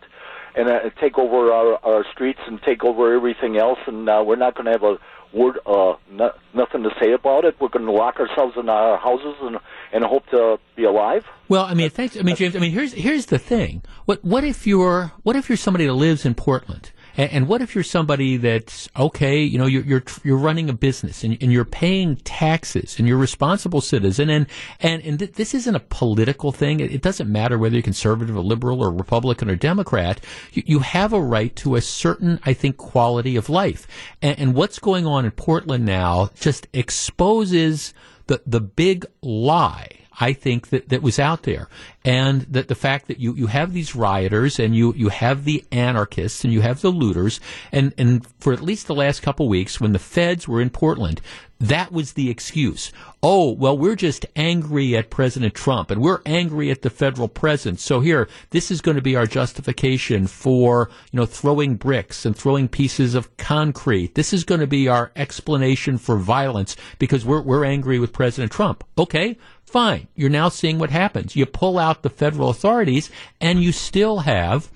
[0.54, 4.36] and uh, take over our, our streets and take over everything else, and uh, we're
[4.36, 4.98] not going to have a
[5.32, 7.56] word, uh, no, nothing to say about it?
[7.60, 9.58] We're going to lock ourselves in our houses and
[9.92, 11.24] and hope to be alive.
[11.48, 12.16] Well, I mean, thanks.
[12.16, 12.56] I mean, James.
[12.56, 13.82] I mean, here's here's the thing.
[14.04, 16.92] What what if you're what if you're somebody that lives in Portland?
[17.18, 19.42] And, and what if you're somebody that's okay?
[19.42, 23.18] You know, you're you're, you're running a business and, and you're paying taxes and you're
[23.18, 24.30] a responsible citizen.
[24.30, 24.46] And
[24.80, 26.80] and and th- this isn't a political thing.
[26.80, 30.20] It, it, doesn't matter whether you're conservative or liberal or Republican or Democrat.
[30.52, 33.86] You, you have a right to a certain, I think, quality of life.
[34.22, 37.92] And, and what's going on in Portland now just exposes
[38.28, 39.88] the the big lie
[40.20, 41.68] I think that, that was out there.
[42.08, 45.62] And that the fact that you, you have these rioters and you, you have the
[45.70, 47.38] anarchists and you have the looters
[47.70, 51.20] and, and for at least the last couple weeks when the feds were in Portland,
[51.60, 52.92] that was the excuse.
[53.22, 57.82] Oh, well, we're just angry at President Trump and we're angry at the federal presence.
[57.82, 62.34] So here, this is going to be our justification for, you know, throwing bricks and
[62.34, 64.14] throwing pieces of concrete.
[64.14, 68.50] This is going to be our explanation for violence because we're, we're angry with President
[68.50, 68.82] Trump.
[68.96, 69.36] Okay.
[69.68, 70.08] Fine.
[70.14, 71.36] You're now seeing what happens.
[71.36, 74.70] You pull out the federal authorities and you still have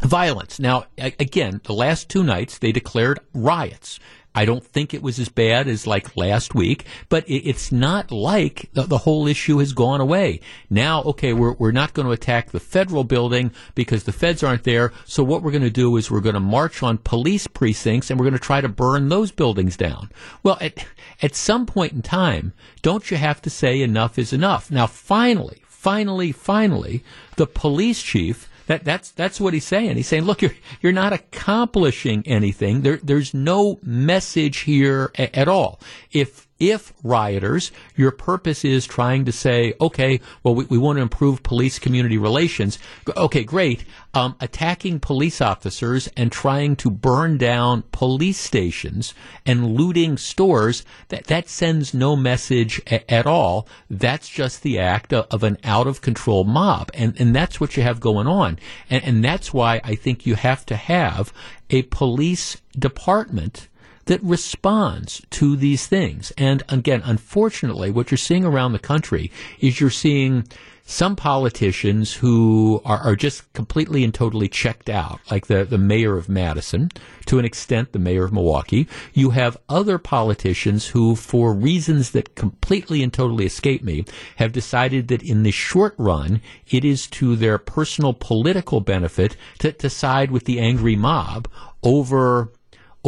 [0.00, 0.58] violence.
[0.58, 3.98] Now, again, the last two nights they declared riots.
[4.34, 8.68] I don't think it was as bad as like last week, but it's not like
[8.72, 10.40] the, whole issue has gone away.
[10.70, 14.62] Now, okay, we're, we're not going to attack the federal building because the feds aren't
[14.62, 14.92] there.
[15.06, 18.20] So what we're going to do is we're going to march on police precincts and
[18.20, 20.10] we're going to try to burn those buildings down.
[20.44, 20.86] Well, at,
[21.20, 24.70] at some point in time, don't you have to say enough is enough?
[24.70, 27.02] Now, finally, finally, finally,
[27.36, 29.96] the police chief that, that's, that's what he's saying.
[29.96, 32.82] He's saying, look, you're, you're not accomplishing anything.
[32.82, 35.80] There, there's no message here a, at all.
[36.12, 41.02] If if rioters, your purpose is trying to say, okay, well, we, we want to
[41.02, 42.78] improve police community relations.
[43.16, 43.84] Okay, great.
[44.14, 49.14] Um, attacking police officers and trying to burn down police stations
[49.46, 53.68] and looting stores, that, that sends no message a, at all.
[53.88, 56.90] That's just the act of, of, an out of control mob.
[56.94, 58.58] And, and that's what you have going on.
[58.90, 61.32] And, and that's why I think you have to have
[61.70, 63.68] a police department
[64.08, 66.32] that responds to these things.
[66.38, 70.44] And again, unfortunately, what you're seeing around the country is you're seeing
[70.90, 76.16] some politicians who are, are, just completely and totally checked out, like the, the mayor
[76.16, 76.90] of Madison,
[77.26, 78.88] to an extent, the mayor of Milwaukee.
[79.12, 85.08] You have other politicians who, for reasons that completely and totally escape me, have decided
[85.08, 86.40] that in the short run,
[86.70, 91.48] it is to their personal political benefit to, to side with the angry mob
[91.82, 92.50] over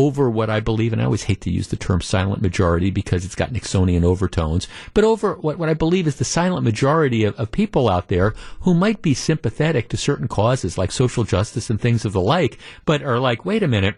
[0.01, 3.27] over what I believe, and I always hate to use the term silent majority because
[3.27, 7.35] it's got Nixonian overtones, but over what, what I believe is the silent majority of,
[7.39, 11.79] of people out there who might be sympathetic to certain causes like social justice and
[11.79, 13.97] things of the like, but are like, wait a minute,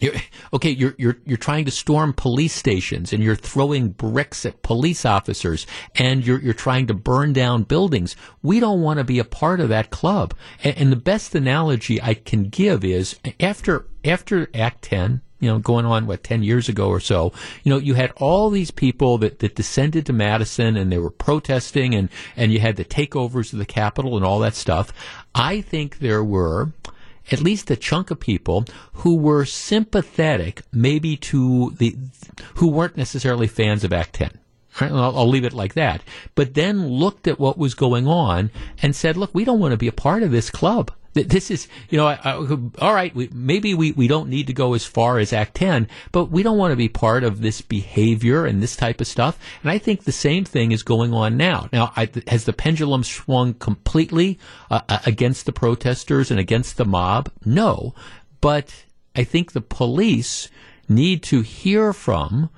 [0.00, 0.14] you're,
[0.52, 5.04] okay, you're you're you're trying to storm police stations and you're throwing bricks at police
[5.04, 8.14] officers and you're you're trying to burn down buildings.
[8.42, 10.34] We don't want to be a part of that club.
[10.62, 15.58] And, and the best analogy I can give is after after Act Ten, you know,
[15.58, 19.18] going on what ten years ago or so, you know, you had all these people
[19.18, 23.52] that, that descended to Madison and they were protesting and and you had the takeovers
[23.52, 24.92] of the Capitol and all that stuff.
[25.34, 26.72] I think there were
[27.30, 31.96] at least a chunk of people who were sympathetic maybe to the
[32.54, 34.38] who weren't necessarily fans of Act 10.
[34.80, 34.92] Right?
[34.92, 36.02] I'll, I'll, leave it like that.
[36.34, 39.76] But then looked at what was going on and said, look, we don't want to
[39.76, 40.92] be a part of this club.
[41.26, 42.32] This is, you know, I, I,
[42.80, 45.88] all right, we, maybe we, we don't need to go as far as Act 10,
[46.12, 49.38] but we don't want to be part of this behavior and this type of stuff.
[49.62, 51.68] And I think the same thing is going on now.
[51.72, 54.38] Now, I, has the pendulum swung completely
[54.70, 57.30] uh, uh, against the protesters and against the mob?
[57.44, 57.94] No.
[58.40, 58.84] But
[59.16, 60.48] I think the police
[60.88, 62.50] need to hear from,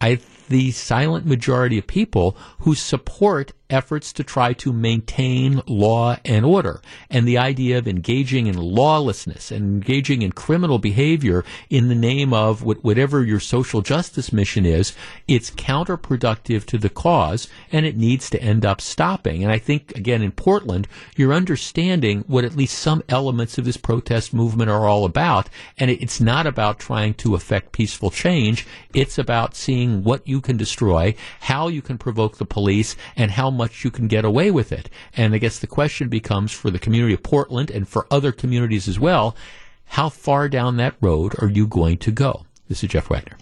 [0.00, 6.44] I the silent majority of people who support efforts to try to maintain law and
[6.44, 6.80] order.
[7.10, 12.32] And the idea of engaging in lawlessness and engaging in criminal behavior in the name
[12.32, 14.94] of whatever your social justice mission is,
[15.26, 19.42] it's counterproductive to the cause and it needs to end up stopping.
[19.42, 23.76] And I think, again, in Portland, you're understanding what at least some elements of this
[23.76, 25.48] protest movement are all about.
[25.76, 28.66] And it's not about trying to affect peaceful change.
[28.94, 33.50] It's about seeing what you can destroy, how you can provoke the police, and how
[33.58, 34.88] much you can get away with it.
[35.14, 38.88] And I guess the question becomes for the community of Portland and for other communities
[38.88, 39.36] as well,
[39.84, 42.46] how far down that road are you going to go?
[42.68, 43.36] This is Jeff Wagner.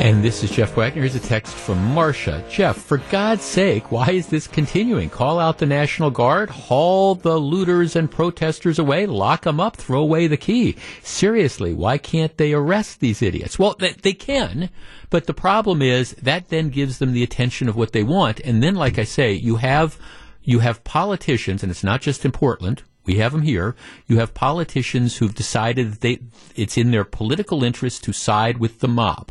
[0.00, 1.02] And this is Jeff Wagner.
[1.02, 2.42] Here's a text from Marcia.
[2.48, 5.10] Jeff, for God's sake, why is this continuing?
[5.10, 10.00] Call out the National Guard, haul the looters and protesters away, lock them up, throw
[10.00, 10.76] away the key.
[11.02, 13.58] Seriously, why can't they arrest these idiots?
[13.58, 14.70] Well, they, they can,
[15.10, 18.40] but the problem is that then gives them the attention of what they want.
[18.40, 19.98] And then, like I say, you have,
[20.42, 23.76] you have politicians, and it's not just in Portland, we have them here.
[24.06, 26.20] You have politicians who've decided that they,
[26.56, 29.30] it's in their political interest to side with the mob.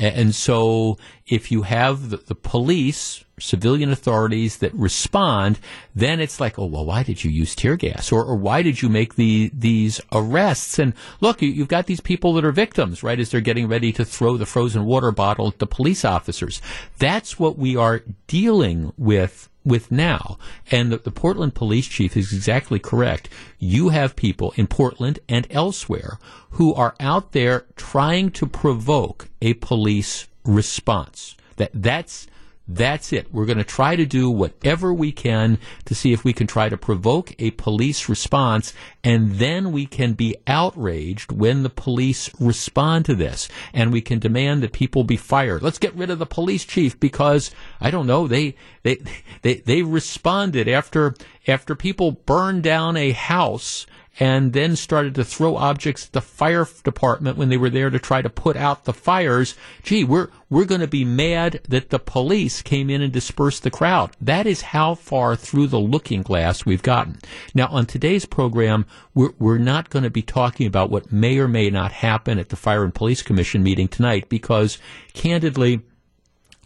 [0.00, 5.60] And so if you have the, the, police, civilian authorities that respond,
[5.94, 8.10] then it's like, oh, well, why did you use tear gas?
[8.10, 10.78] Or, or why did you make the, these arrests?
[10.78, 13.92] And look, you, have got these people that are victims, right, as they're getting ready
[13.92, 16.62] to throw the frozen water bottle at the police officers.
[16.98, 20.38] That's what we are dealing with with now.
[20.70, 23.28] And the, the, Portland police chief is exactly correct.
[23.58, 26.18] You have people in Portland and elsewhere
[26.50, 31.36] who are out there trying to provoke a police response.
[31.56, 32.26] That that's
[32.74, 33.32] that's it.
[33.32, 36.68] We're going to try to do whatever we can to see if we can try
[36.68, 43.06] to provoke a police response, and then we can be outraged when the police respond
[43.06, 45.62] to this, and we can demand that people be fired.
[45.62, 49.02] Let's get rid of the police chief because I don't know they they
[49.42, 51.14] they they responded after
[51.48, 53.86] after people burned down a house
[54.20, 57.98] and then started to throw objects at the fire department when they were there to
[57.98, 59.56] try to put out the fires.
[59.82, 63.70] Gee, we're we're going to be mad that the police came in and dispersed the
[63.70, 64.10] crowd.
[64.20, 67.18] That is how far through the looking glass we've gotten.
[67.54, 71.46] Now, on today's program, we're, we're not going to be talking about what may or
[71.46, 74.78] may not happen at the Fire and Police Commission meeting tonight because,
[75.14, 75.82] candidly,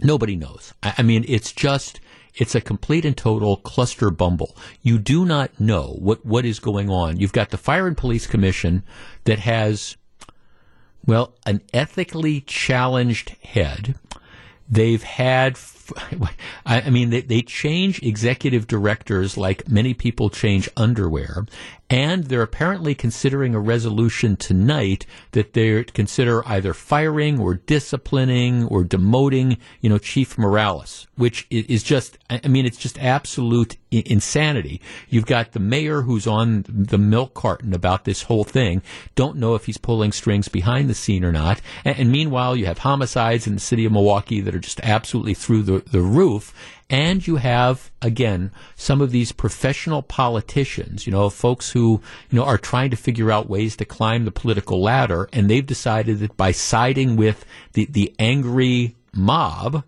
[0.01, 0.73] nobody knows.
[0.83, 2.01] I, I mean, it's just
[2.35, 4.57] it's a complete and total cluster bumble.
[4.83, 7.19] You do not know what, what is going on.
[7.19, 8.83] You've got the Fire and Police Commission
[9.25, 9.97] that has,
[11.07, 13.95] well, an ethically challenged head.
[14.69, 15.57] They've had
[16.67, 21.47] I mean, they, they change executive directors like many people change underwear.
[21.91, 28.85] And they're apparently considering a resolution tonight that they consider either firing or disciplining or
[28.85, 34.81] demoting, you know, Chief Morales, which is just, I mean, it's just absolute insanity.
[35.09, 38.83] You've got the mayor who's on the milk carton about this whole thing.
[39.15, 41.61] Don't know if he's pulling strings behind the scene or not.
[41.85, 45.35] And, and meanwhile, you have homicides in the city of Milwaukee that are just absolutely
[45.35, 46.55] through the, the roof.
[46.91, 52.45] And you have, again, some of these professional politicians, you know, folks who, you know,
[52.45, 55.29] are trying to figure out ways to climb the political ladder.
[55.33, 59.85] And they've decided that by siding with the, the angry mob,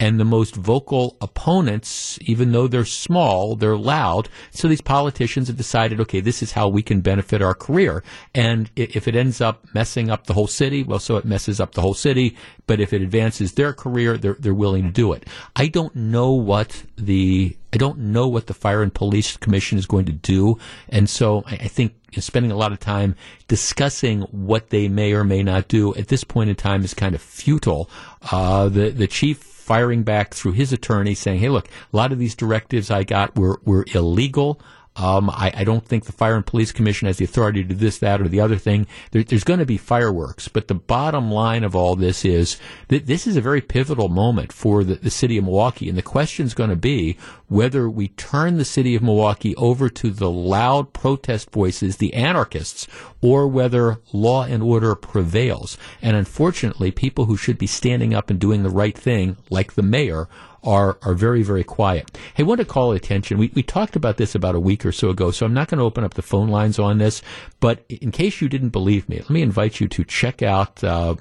[0.00, 4.30] and the most vocal opponents, even though they're small, they're loud.
[4.50, 8.02] So these politicians have decided, okay, this is how we can benefit our career.
[8.34, 11.74] And if it ends up messing up the whole city, well, so it messes up
[11.74, 12.34] the whole city.
[12.66, 15.26] But if it advances their career, they're, they're willing to do it.
[15.54, 19.84] I don't know what the, I don't know what the Fire and Police Commission is
[19.84, 20.58] going to do.
[20.88, 23.16] And so I, think spending a lot of time
[23.48, 27.14] discussing what they may or may not do at this point in time is kind
[27.14, 27.90] of futile.
[28.32, 32.18] Uh, the the chief firing back through his attorney saying, hey, look, a lot of
[32.18, 34.60] these directives I got were, were illegal.
[34.96, 37.74] Um, I, I, don't think the Fire and Police Commission has the authority to do
[37.76, 38.88] this, that, or the other thing.
[39.12, 43.06] There, there's going to be fireworks, but the bottom line of all this is that
[43.06, 46.44] this is a very pivotal moment for the, the city of Milwaukee, and the question
[46.44, 50.92] is going to be whether we turn the city of Milwaukee over to the loud
[50.92, 52.88] protest voices, the anarchists,
[53.22, 55.76] or whether law and order prevails.
[56.00, 59.82] And unfortunately, people who should be standing up and doing the right thing, like the
[59.82, 60.28] mayor,
[60.62, 62.18] are are very very quiet.
[62.34, 63.38] Hey, I want to call attention.
[63.38, 65.78] We we talked about this about a week or so ago, so I'm not going
[65.78, 67.22] to open up the phone lines on this.
[67.60, 71.14] But in case you didn't believe me, let me invite you to check out uh,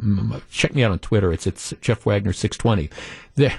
[0.51, 1.31] check me out on Twitter.
[1.31, 2.89] It's it's Jeff Wagner six twenty.
[3.35, 3.57] There.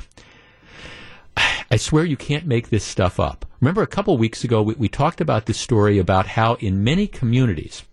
[1.70, 3.46] I swear you can't make this stuff up.
[3.60, 7.06] Remember a couple weeks ago we, we talked about this story about how in many
[7.06, 7.84] communities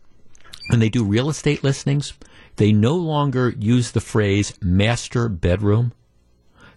[0.67, 2.13] when they do real estate listings,
[2.57, 5.93] They no longer use the phrase master bedroom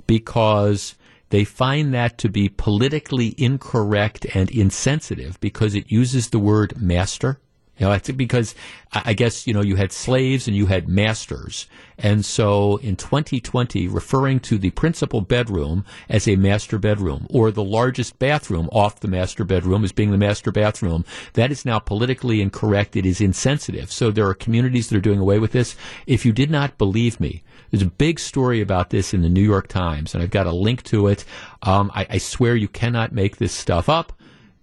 [0.07, 0.95] because
[1.31, 7.41] they find that to be politically incorrect and insensitive because it uses the word master.
[7.81, 8.55] You know, it's because
[8.93, 11.67] I guess, you know, you had slaves and you had masters.
[11.97, 17.65] And so in 2020, referring to the principal bedroom as a master bedroom or the
[17.65, 22.43] largest bathroom off the master bedroom as being the master bathroom, that is now politically
[22.43, 22.97] incorrect.
[22.97, 23.91] It is insensitive.
[23.91, 25.75] So there are communities that are doing away with this.
[26.07, 29.43] If you did not believe me, there's a big story about this in the New
[29.43, 31.25] York Times, and I've got a link to it.
[31.63, 34.13] Um, I, I swear you cannot make this stuff up.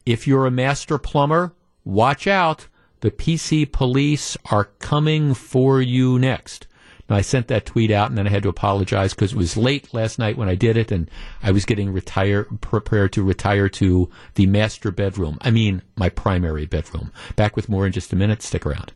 [0.05, 1.53] If you're a master plumber,
[1.84, 2.68] watch out.
[3.01, 6.67] The PC police are coming for you next.
[7.09, 9.55] Now, I sent that tweet out and then I had to apologize because it was
[9.55, 11.09] late last night when I did it and
[11.41, 15.37] I was getting retire, prepared to retire to the master bedroom.
[15.41, 17.11] I mean, my primary bedroom.
[17.35, 18.41] Back with more in just a minute.
[18.41, 18.91] Stick around.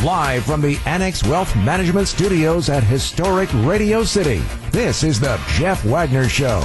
[0.00, 5.84] Live from the Annex Wealth Management Studios at historic Radio City, this is the Jeff
[5.84, 6.60] Wagner Show.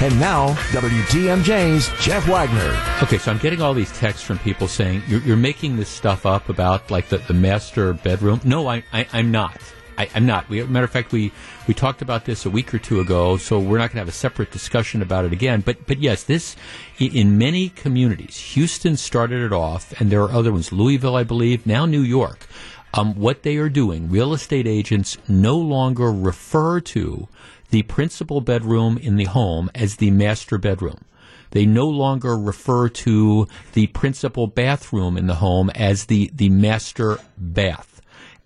[0.00, 2.74] And now, WTMJ's Jeff Wagner.
[3.02, 6.24] Okay, so I'm getting all these texts from people saying you're, you're making this stuff
[6.24, 8.40] up about like the, the master bedroom.
[8.42, 9.60] No, I, I, am not.
[9.98, 10.48] I, am not.
[10.48, 11.32] We, matter of fact, we,
[11.66, 14.08] we talked about this a week or two ago, so we're not going to have
[14.08, 15.60] a separate discussion about it again.
[15.60, 16.56] But but yes, this
[16.98, 20.72] in many communities, Houston started it off, and there are other ones.
[20.72, 22.46] Louisville, I believe, now New York
[22.94, 27.28] um, what they are doing, real estate agents no longer refer to
[27.70, 31.04] the principal bedroom in the home as the master bedroom.
[31.50, 37.18] They no longer refer to the principal bathroom in the home as the, the master
[37.36, 37.97] bath.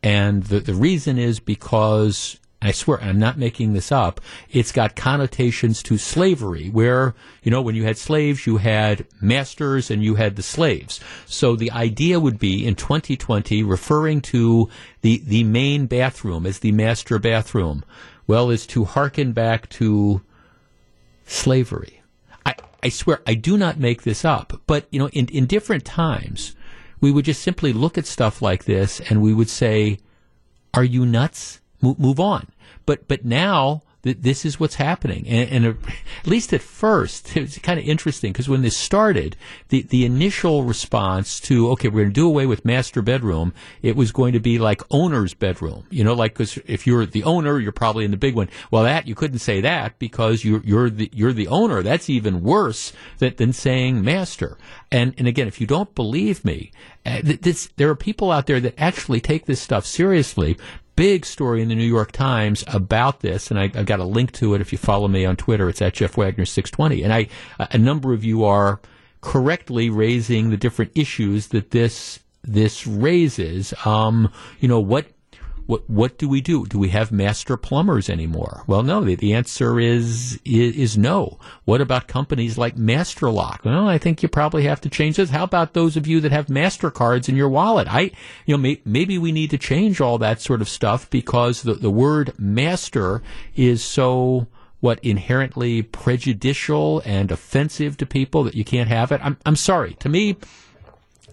[0.02, 4.20] And the, the reason is because I swear, I'm not making this up.
[4.48, 9.90] It's got connotations to slavery, where, you know, when you had slaves, you had masters
[9.90, 11.00] and you had the slaves.
[11.26, 14.68] So the idea would be in 2020, referring to
[15.00, 17.84] the, the main bathroom as the master bathroom,
[18.28, 20.22] well, is to hearken back to
[21.26, 22.00] slavery.
[22.46, 24.60] I, I swear, I do not make this up.
[24.68, 26.54] But, you know, in, in different times,
[27.02, 29.98] we would just simply look at stuff like this and we would say,
[30.72, 31.60] are you nuts?
[31.82, 32.46] move on.
[32.86, 37.40] But but now that this is what's happening, and, and at least at first, it
[37.42, 39.36] was kind of interesting because when this started,
[39.68, 43.96] the the initial response to okay, we're going to do away with master bedroom, it
[43.96, 47.58] was going to be like owner's bedroom, you know, like because if you're the owner,
[47.58, 48.48] you're probably in the big one.
[48.70, 51.82] Well, that you couldn't say that because you're you're the you're the owner.
[51.82, 54.58] That's even worse than, than saying master.
[54.90, 56.72] And and again, if you don't believe me,
[57.04, 60.56] uh, this, there are people out there that actually take this stuff seriously
[60.96, 64.32] big story in the New York Times about this, and I, have got a link
[64.32, 65.68] to it if you follow me on Twitter.
[65.68, 67.28] It's at Jeff Wagner six twenty, and I
[67.58, 68.80] a number of you are
[69.20, 73.72] correctly raising the different issues that this this raises.
[73.84, 75.06] Um, you know what
[75.66, 76.66] what what do we do?
[76.66, 78.64] Do we have master plumbers anymore?
[78.66, 79.02] Well, no.
[79.02, 81.38] The, the answer is, is, is no.
[81.64, 83.62] What about companies like Master Lock?
[83.64, 85.30] Well, I think you probably have to change this.
[85.30, 87.86] How about those of you that have Mastercards in your wallet?
[87.88, 88.10] I
[88.46, 91.74] you know may, maybe we need to change all that sort of stuff because the
[91.74, 93.22] the word master
[93.54, 94.46] is so
[94.80, 99.20] what inherently prejudicial and offensive to people that you can't have it.
[99.22, 99.94] I'm I'm sorry.
[100.00, 100.36] To me,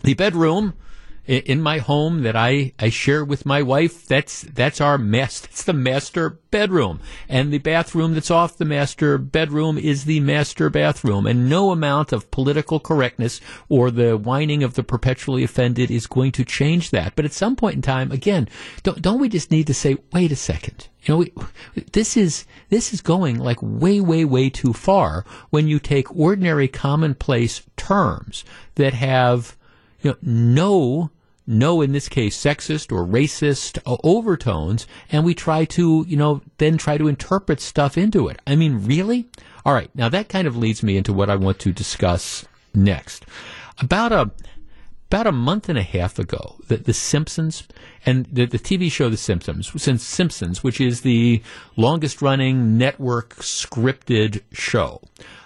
[0.04, 0.74] the bedroom
[1.30, 5.40] in my home that I, I share with my wife, that's that's our mess.
[5.50, 7.02] That's the master bedroom.
[7.28, 11.28] And the bathroom that's off the master bedroom is the master bathroom.
[11.28, 16.32] And no amount of political correctness or the whining of the perpetually offended is going
[16.32, 17.16] to change that.
[17.16, 18.50] But at some point in time, again,
[18.82, 20.88] don't, don't we just need to say, wait a second.
[21.04, 21.34] You know, we,
[21.92, 26.68] this is this is going like way, way, way too far when you take ordinary,
[26.68, 28.44] commonplace terms
[28.76, 29.56] that have
[30.02, 31.12] you know no
[31.50, 36.78] no, in this case, sexist or racist overtones, and we try to, you know, then
[36.78, 38.40] try to interpret stuff into it.
[38.46, 39.28] I mean, really?
[39.66, 39.90] All right.
[39.96, 42.46] Now that kind of leads me into what I want to discuss
[42.76, 43.26] next.
[43.80, 44.32] About a
[45.10, 47.68] about a month and a half ago, the, the Simpsons
[48.06, 51.42] and the, the, TV show The Simpsons, since Simpsons, which is the
[51.76, 55.02] longest running network scripted show.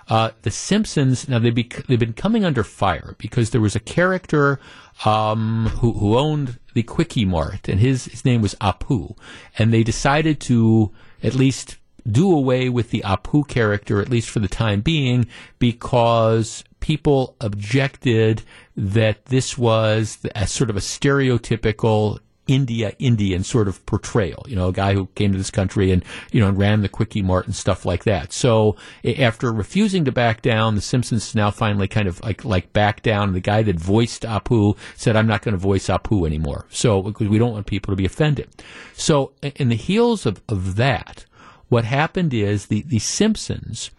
[0.10, 1.56] Uh, the Simpsons, now they've,
[1.88, 4.60] they've been coming under fire because there was a character
[5.06, 9.16] um, who, who owned the Quickie Mart, and his, his name was Apu.
[9.58, 10.92] And they decided to
[11.22, 11.78] at least
[12.10, 15.28] do away with the Apu character, at least for the time being,
[15.60, 18.44] because people objected
[18.76, 24.46] that this was a sort of a stereotypical India Indian sort of portrayal.
[24.48, 26.90] You know, a guy who came to this country and you know and ran the
[26.90, 28.34] quickie mart and stuff like that.
[28.34, 28.76] So
[29.18, 33.34] after refusing to back down, the Simpsons now finally kind of like like back down.
[33.34, 37.30] The guy that voiced Apu said, "I'm not going to voice Apu anymore." So because
[37.30, 38.50] we don't want people to be offended.
[38.94, 41.26] So in the heels of of that,
[41.70, 43.90] what happened is the the Simpsons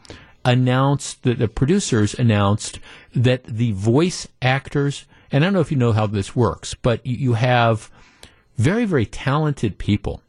[0.44, 2.78] announced that the producers announced
[3.14, 7.04] that the voice actors and I don't know if you know how this works, but
[7.04, 7.90] you, you have
[8.56, 10.22] very, very talented people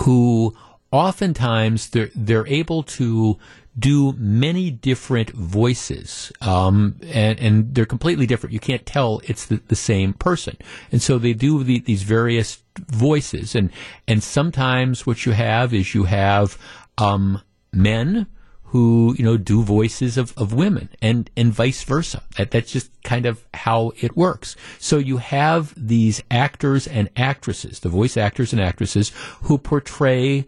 [0.00, 0.54] who
[0.90, 3.38] oftentimes they're, they're able to
[3.78, 8.52] do many different voices, um, and, and, they're completely different.
[8.52, 10.56] You can't tell it's the, the same person.
[10.90, 13.70] And so they do the, these various voices, and
[14.08, 16.58] and sometimes what you have is you have
[16.96, 17.40] um,
[17.72, 18.26] men
[18.68, 22.22] who you know do voices of, of women and and vice versa.
[22.36, 24.56] That that's just kind of how it works.
[24.78, 29.12] So you have these actors and actresses the voice actors and actresses
[29.42, 30.46] who portray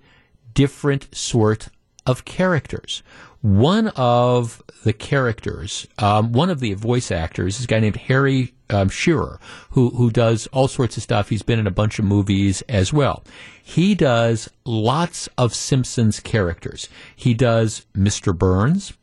[0.55, 1.69] different sort
[2.07, 3.03] of characters.
[3.41, 8.55] One of the characters um, one of the voice actors is a guy named harry
[8.71, 9.39] um, Shearer,
[9.71, 11.29] who who does all sorts of stuff.
[11.29, 13.23] He's been in a bunch of movies as well.
[13.63, 16.89] He does lots of Simpsons characters.
[17.15, 18.37] He does Mr.
[18.37, 18.95] Burns,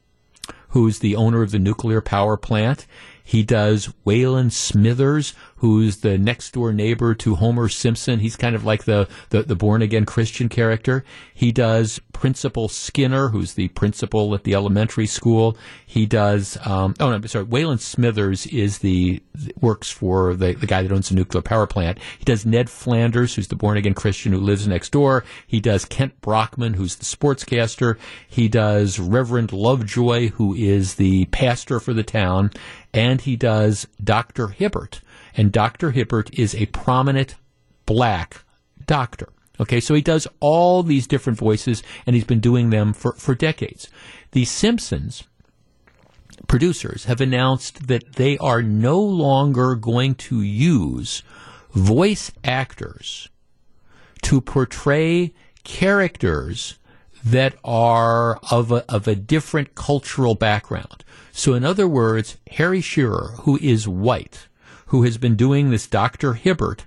[0.69, 2.85] who's the owner of the nuclear power plant.
[3.27, 8.21] He does Waylon Smithers, who's the next door neighbor to Homer Simpson.
[8.21, 11.03] He's kind of like the, the, the born again Christian character.
[11.33, 15.57] He does Principal Skinner, who's the principal at the elementary school.
[15.85, 19.21] He does, um, oh no, sorry, Waylon Smithers is the,
[19.59, 21.99] works for the, the guy that owns the nuclear power plant.
[22.17, 25.25] He does Ned Flanders, who's the born again Christian who lives next door.
[25.45, 27.97] He does Kent Brockman, who's the sportscaster.
[28.25, 32.51] He does Reverend Lovejoy, who is the pastor for the town.
[32.93, 34.49] And he does Dr.
[34.49, 35.01] Hibbert,
[35.35, 35.91] and Dr.
[35.91, 37.35] Hibbert is a prominent
[37.85, 38.43] black
[38.85, 39.29] doctor.
[39.59, 43.35] Okay, so he does all these different voices, and he's been doing them for, for
[43.35, 43.89] decades.
[44.31, 45.23] The Simpsons
[46.47, 51.23] producers have announced that they are no longer going to use
[51.71, 53.29] voice actors
[54.21, 55.33] to portray
[55.63, 56.77] characters
[57.23, 61.03] that are of a, of a different cultural background.
[61.31, 64.47] So, in other words, Harry Shearer, who is white,
[64.87, 66.33] who has been doing this Dr.
[66.33, 66.85] Hibbert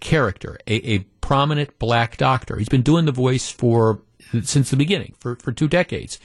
[0.00, 2.56] character, a, a prominent black doctor.
[2.56, 4.00] He's been doing the voice for
[4.42, 6.18] since the beginning, for, for two decades.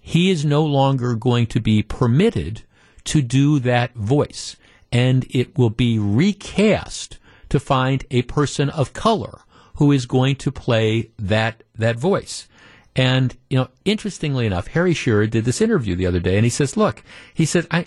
[0.00, 2.62] He is no longer going to be permitted
[3.04, 4.56] to do that voice.
[4.90, 7.18] And it will be recast
[7.48, 9.40] to find a person of color
[9.76, 12.46] who is going to play that that voice.
[12.94, 16.50] And you know, interestingly enough, Harry Shearer did this interview the other day, and he
[16.50, 17.02] says, "Look,
[17.34, 17.84] he said I."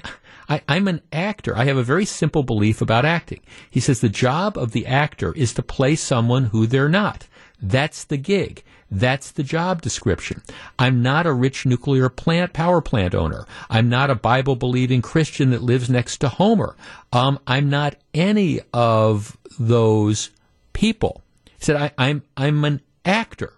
[0.48, 1.58] I, am an actor.
[1.58, 3.40] I have a very simple belief about acting.
[3.68, 7.28] He says the job of the actor is to play someone who they're not.
[7.60, 8.64] That's the gig.
[8.92, 10.44] That's the job description.
[10.78, 13.46] I'm not a rich nuclear plant power plant owner.
[13.70, 16.76] I'm not a Bible believing Christian that lives next to Homer.
[17.12, 20.30] Um, I'm not any of those
[20.74, 21.24] people.
[21.58, 23.54] He said I, I'm I'm an actor.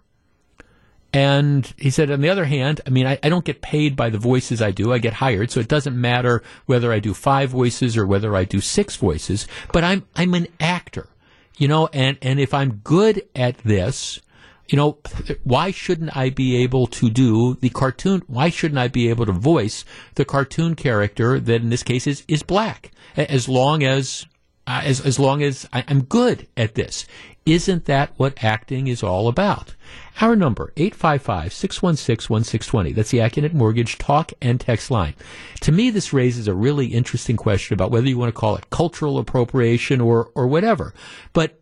[1.18, 4.12] And he said, on the other hand, I mean, I, I, don't get paid by
[4.12, 4.94] the voices I do.
[4.94, 8.44] I get hired, so it doesn't matter whether I do five voices or whether I
[8.44, 9.48] do six voices.
[9.74, 11.10] But I'm I'm an actor,
[11.58, 14.20] you know, and and if I'm good at this,
[14.68, 15.00] you know,
[15.44, 18.22] why shouldn't I be able to do the cartoon?
[18.28, 22.26] Why shouldn't I be able to voice the cartoon character that in this case is
[22.28, 22.92] is black?
[23.16, 24.28] As long as
[24.68, 27.06] uh, as as long as I, I'm good at this,
[27.46, 29.76] isn't that what acting is all about?
[30.20, 32.94] Our number, 855-616-1620.
[32.94, 35.14] That's the Accunet Mortgage talk and text line.
[35.62, 38.70] To me, this raises a really interesting question about whether you want to call it
[38.70, 40.94] cultural appropriation or, or whatever.
[41.32, 41.62] But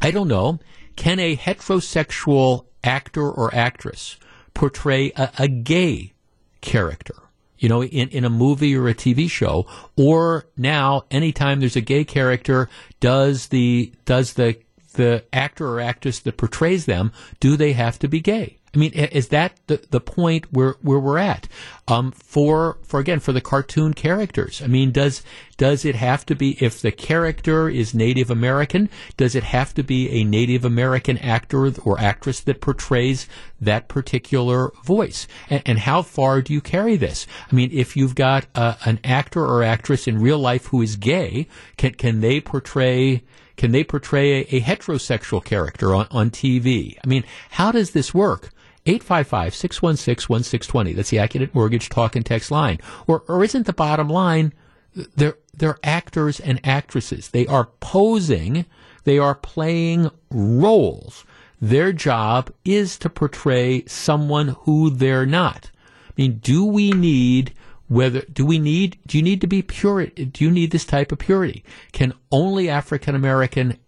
[0.00, 0.60] I don't know.
[0.96, 4.16] Can a heterosexual actor or actress
[4.54, 6.14] portray a, a gay
[6.60, 7.16] character?
[7.58, 11.80] You know, in, in a movie or a TV show, or now anytime there's a
[11.80, 12.68] gay character,
[13.00, 14.56] does the does the
[14.94, 18.58] the actor or actress that portrays them, do they have to be gay?
[18.74, 21.46] I mean, is that the, the point where, where we're at?
[21.86, 24.60] Um, for, for again, for the cartoon characters.
[24.62, 25.22] I mean, does,
[25.56, 29.82] does it have to be, if the character is Native American, does it have to
[29.82, 33.28] be a Native American actor or actress that portrays
[33.60, 35.26] that particular voice?
[35.48, 37.26] And, and how far do you carry this?
[37.50, 40.96] I mean, if you've got uh, an actor or actress in real life who is
[40.96, 43.22] gay, can, can they portray,
[43.56, 46.96] can they portray a, a heterosexual character on, on TV?
[47.04, 48.50] I mean, how does this work?
[48.86, 50.92] 855 616 1620.
[50.92, 52.80] That's the Accunet Mortgage talk and text line.
[53.06, 54.52] Or, or isn't the bottom line,
[54.94, 57.28] they're, they're actors and actresses.
[57.28, 58.66] They are posing
[59.04, 61.24] They are playing roles.
[61.60, 65.70] Their job is to portray someone who they're not.
[66.08, 67.54] I mean, do we need
[67.88, 71.12] whether do we need do you need to be pure do you need this type
[71.12, 73.78] of purity can only african american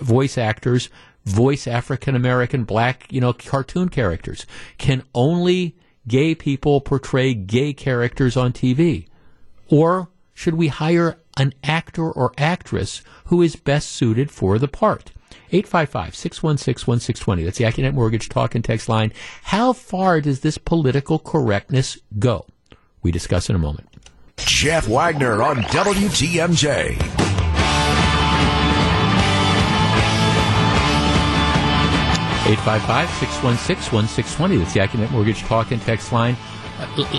[0.00, 0.88] voice actors
[1.24, 4.46] voice african american black you know cartoon characters
[4.78, 5.76] can only
[6.08, 9.06] gay people portray gay characters on tv
[9.68, 15.10] or should we hire an actor or actress who is best suited for the part
[15.52, 17.44] 855-616-1620.
[17.44, 19.12] That's the Accunet Mortgage talk and text line.
[19.44, 22.46] How far does this political correctness go?
[23.02, 23.88] We discuss in a moment.
[24.36, 26.96] Jeff Wagner on WTMJ.
[32.46, 34.58] 855-616-1620.
[34.58, 36.36] That's the Accunet Mortgage talk and text line.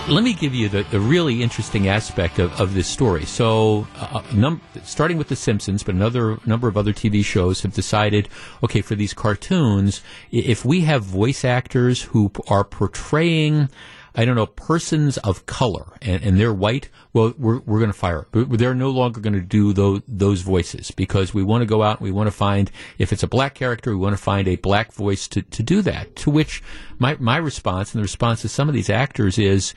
[0.07, 3.25] Let me give you the, the really interesting aspect of, of this story.
[3.25, 7.73] So, uh, num- starting with The Simpsons, but another number of other TV shows have
[7.73, 8.29] decided,
[8.63, 10.01] okay, for these cartoons,
[10.31, 13.69] if we have voice actors who are portraying
[14.17, 17.97] I don't know, persons of color and, and they're white, well, we're, we're going to
[17.97, 18.27] fire.
[18.31, 21.99] They're no longer going to do those, those voices because we want to go out
[21.99, 24.55] and we want to find, if it's a black character, we want to find a
[24.55, 26.15] black voice to, to do that.
[26.17, 26.63] To which
[26.97, 29.75] my, my response and the response of some of these actors is,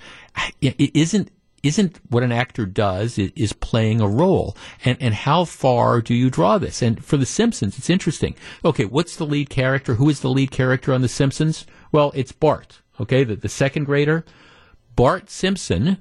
[0.62, 1.30] it isn't,
[1.62, 4.57] isn't what an actor does is playing a role.
[4.84, 6.80] And and how far do you draw this?
[6.80, 8.34] And for the simpsons it's interesting.
[8.64, 9.97] Okay what's the lead character?
[9.97, 11.66] Who is the lead character on the simpsons?
[11.93, 14.24] Well it's bart okay, the, the second grader,
[14.94, 15.98] Bart Simpson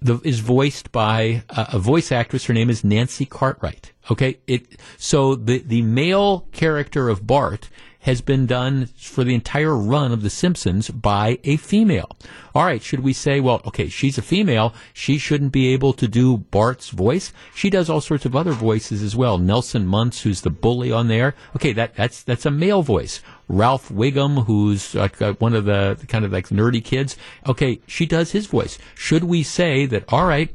[0.00, 2.44] the, is voiced by a, a, voice actress.
[2.44, 3.92] Her name is Nancy Cartwright.
[4.10, 7.70] Okay, it so the the male character of Bart
[8.04, 12.14] has been done for the entire run of The Simpsons by a female.
[12.54, 16.06] All right, should we say, well, okay, she's a female, she shouldn't be able to
[16.06, 17.32] do Bart's voice?
[17.54, 19.38] She does all sorts of other voices as well.
[19.38, 23.22] Nelson Muntz, who's the bully on there, okay, that that's that's a male voice.
[23.48, 28.32] Ralph Wiggum, who's uh, one of the kind of like nerdy kids, okay, she does
[28.32, 28.78] his voice.
[28.94, 30.54] Should we say that, all right,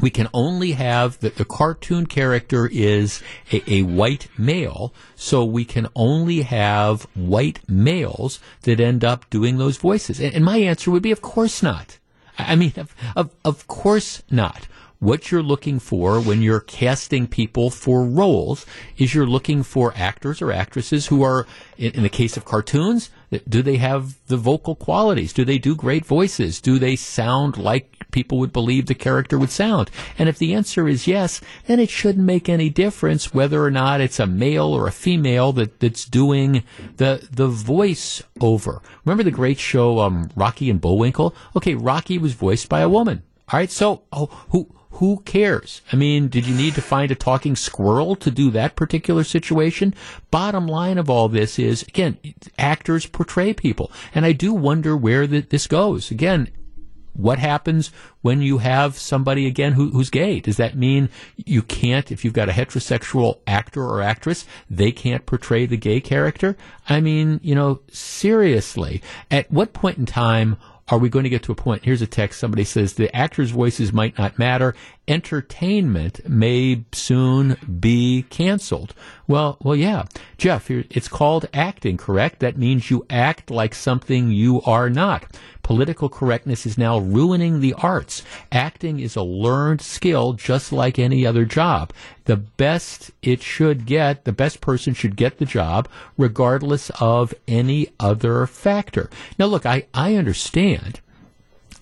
[0.00, 3.22] we can only have that the cartoon character is
[3.52, 9.58] a, a, white male, so we can only have white males that end up doing
[9.58, 10.20] those voices.
[10.20, 11.98] And, and my answer would be, of course not.
[12.38, 14.66] I mean, of, of, of course not
[15.00, 18.66] what you're looking for when you're casting people for roles
[18.98, 21.46] is you're looking for actors or actresses who are,
[21.78, 23.10] in, in, the case of cartoons,
[23.48, 25.32] do they have the vocal qualities?
[25.32, 26.60] Do they do great voices?
[26.60, 29.90] Do they sound like people would believe the character would sound?
[30.18, 34.00] And if the answer is yes, then it shouldn't make any difference whether or not
[34.00, 36.64] it's a male or a female that, that's doing
[36.96, 38.82] the the voice over.
[39.04, 41.34] Remember the great show um, Rocky and Bullwinkle?
[41.54, 43.22] Okay, Rocky was voiced by a woman.
[43.52, 44.68] All right, so oh, who
[45.00, 45.80] who cares?
[45.90, 49.94] I mean, did you need to find a talking squirrel to do that particular situation?
[50.30, 52.18] Bottom line of all this is, again,
[52.58, 53.90] actors portray people.
[54.14, 56.10] And I do wonder where the, this goes.
[56.10, 56.50] Again,
[57.14, 57.90] what happens
[58.20, 60.38] when you have somebody again who, who's gay?
[60.38, 65.24] Does that mean you can't, if you've got a heterosexual actor or actress, they can't
[65.24, 66.58] portray the gay character?
[66.90, 70.58] I mean, you know, seriously, at what point in time
[70.90, 71.84] are we going to get to a point?
[71.84, 72.40] Here's a text.
[72.40, 74.74] Somebody says the actors' voices might not matter.
[75.06, 78.94] Entertainment may soon be canceled.
[79.26, 80.04] Well, well, yeah,
[80.36, 80.70] Jeff.
[80.70, 82.40] It's called acting, correct?
[82.40, 85.26] That means you act like something you are not.
[85.70, 88.24] Political correctness is now ruining the arts.
[88.50, 91.92] Acting is a learned skill just like any other job.
[92.24, 97.86] The best it should get, the best person should get the job regardless of any
[98.00, 99.10] other factor.
[99.38, 100.98] Now look, I, I understand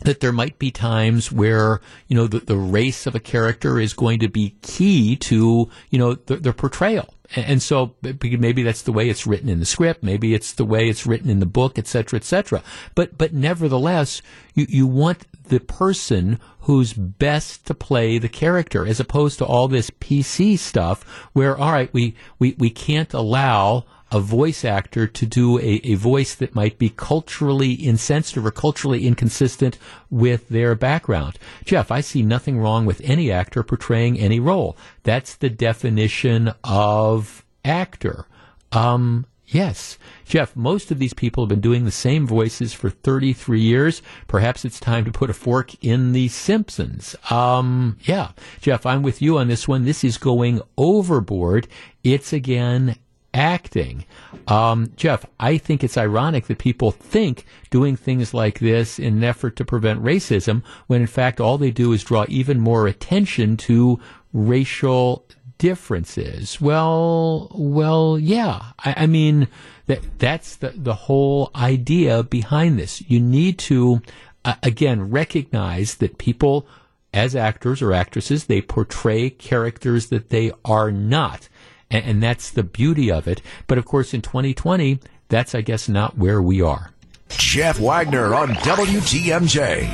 [0.01, 3.93] that there might be times where you know the, the race of a character is
[3.93, 7.15] going to be key to you know the, the portrayal.
[7.37, 10.03] And so maybe that's the way it's written in the script.
[10.03, 12.63] Maybe it's the way it's written in the book etc etc
[12.95, 14.23] but but nevertheless
[14.55, 19.69] you you want the person who's best to play the character as opposed to all
[19.69, 25.27] this PC stuff where all right we we we can't allow a voice actor to
[25.27, 29.79] do a, a voice that might be culturally insensitive or culturally inconsistent
[30.11, 31.39] with their background.
[31.65, 34.77] Jeff, I see nothing wrong with any actor portraying any role.
[35.03, 38.27] That's the definition of actor.
[38.73, 39.97] Um, Yes.
[40.27, 44.03] Jeff, most of these people have been doing the same voices for 33 years.
[44.27, 47.17] Perhaps it's time to put a fork in the Simpsons.
[47.31, 48.33] Um, yeah.
[48.61, 49.87] Jeff, I'm with you on this one.
[49.87, 51.67] This is going overboard.
[52.05, 52.97] It's again
[53.35, 54.05] acting.
[54.47, 59.25] Um, Jeff, I think it's ironic that people think doing things like this in an
[59.25, 63.57] effort to prevent racism, when in fact all they do is draw even more attention
[63.59, 64.01] to
[64.33, 65.27] racial
[65.59, 66.61] differences.
[66.61, 68.63] Well, well, yeah.
[68.79, 69.49] I, I mean,
[69.87, 73.03] that that's the the whole idea behind this.
[73.09, 74.01] You need to
[74.45, 76.67] uh, again recognize that people,
[77.13, 81.49] as actors or actresses, they portray characters that they are not,
[81.91, 83.43] and, and that's the beauty of it.
[83.67, 86.93] But of course, in 2020, that's I guess not where we are.
[87.29, 89.89] Jeff Wagner on WTMJ.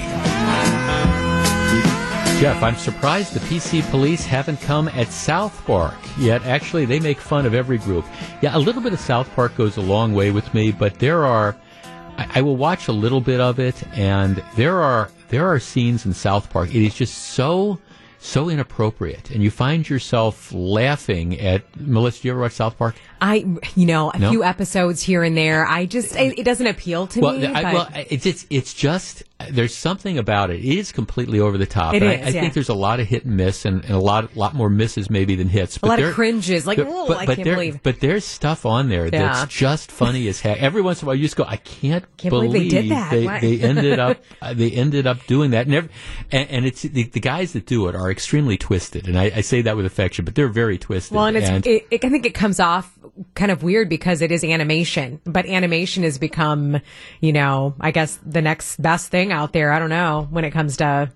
[2.40, 6.42] Jeff, I'm surprised the PC police haven't come at South Park yet.
[6.44, 8.04] Actually, they make fun of every group.
[8.42, 11.24] Yeah, a little bit of South Park goes a long way with me, but there
[11.24, 11.56] are,
[12.18, 16.06] I, I will watch a little bit of it, and there are there are scenes
[16.06, 16.74] in South Park.
[16.74, 17.78] It is just so
[18.24, 21.62] so inappropriate, and you find yourself laughing at.
[21.78, 22.96] Melissa, do you ever watch South Park?
[23.24, 23.36] I,
[23.74, 24.30] you know, a No?
[24.30, 25.66] few episodes here and there.
[25.66, 27.46] I just, it, it doesn't appeal to Well, me.
[27.46, 30.60] I, but well, it's, it's it's just there's something about it.
[30.60, 31.94] It is completely over the top.
[31.94, 32.40] It And I, I yeah.
[32.42, 35.08] think there's a lot of hit and miss, and, and a lot lot more misses
[35.10, 35.78] maybe than hits.
[35.78, 36.66] a lot there- of cringes.
[36.66, 37.82] Like, whoa, but, I but can't there- believe.
[37.82, 39.32] But there's stuff on there Yeah.
[39.42, 40.60] that's just funny as heck.
[40.62, 43.10] Every once in a while, you just go, I can't, Can't believe they did that.
[43.10, 45.66] They, they ended up uh, they ended up doing that.
[45.66, 45.90] And, every,
[46.30, 49.40] and, and it's the, the guys that do it are extremely twisted, and I, I
[49.40, 51.14] say that with affection, but they're very twisted.
[51.16, 52.92] Well, and it's, it, it, I think it comes off
[53.34, 56.80] kind of weird because it is animation, but animation has become,
[57.20, 59.72] you know, I guess the next best thing out there.
[59.72, 61.12] I don't know when it comes to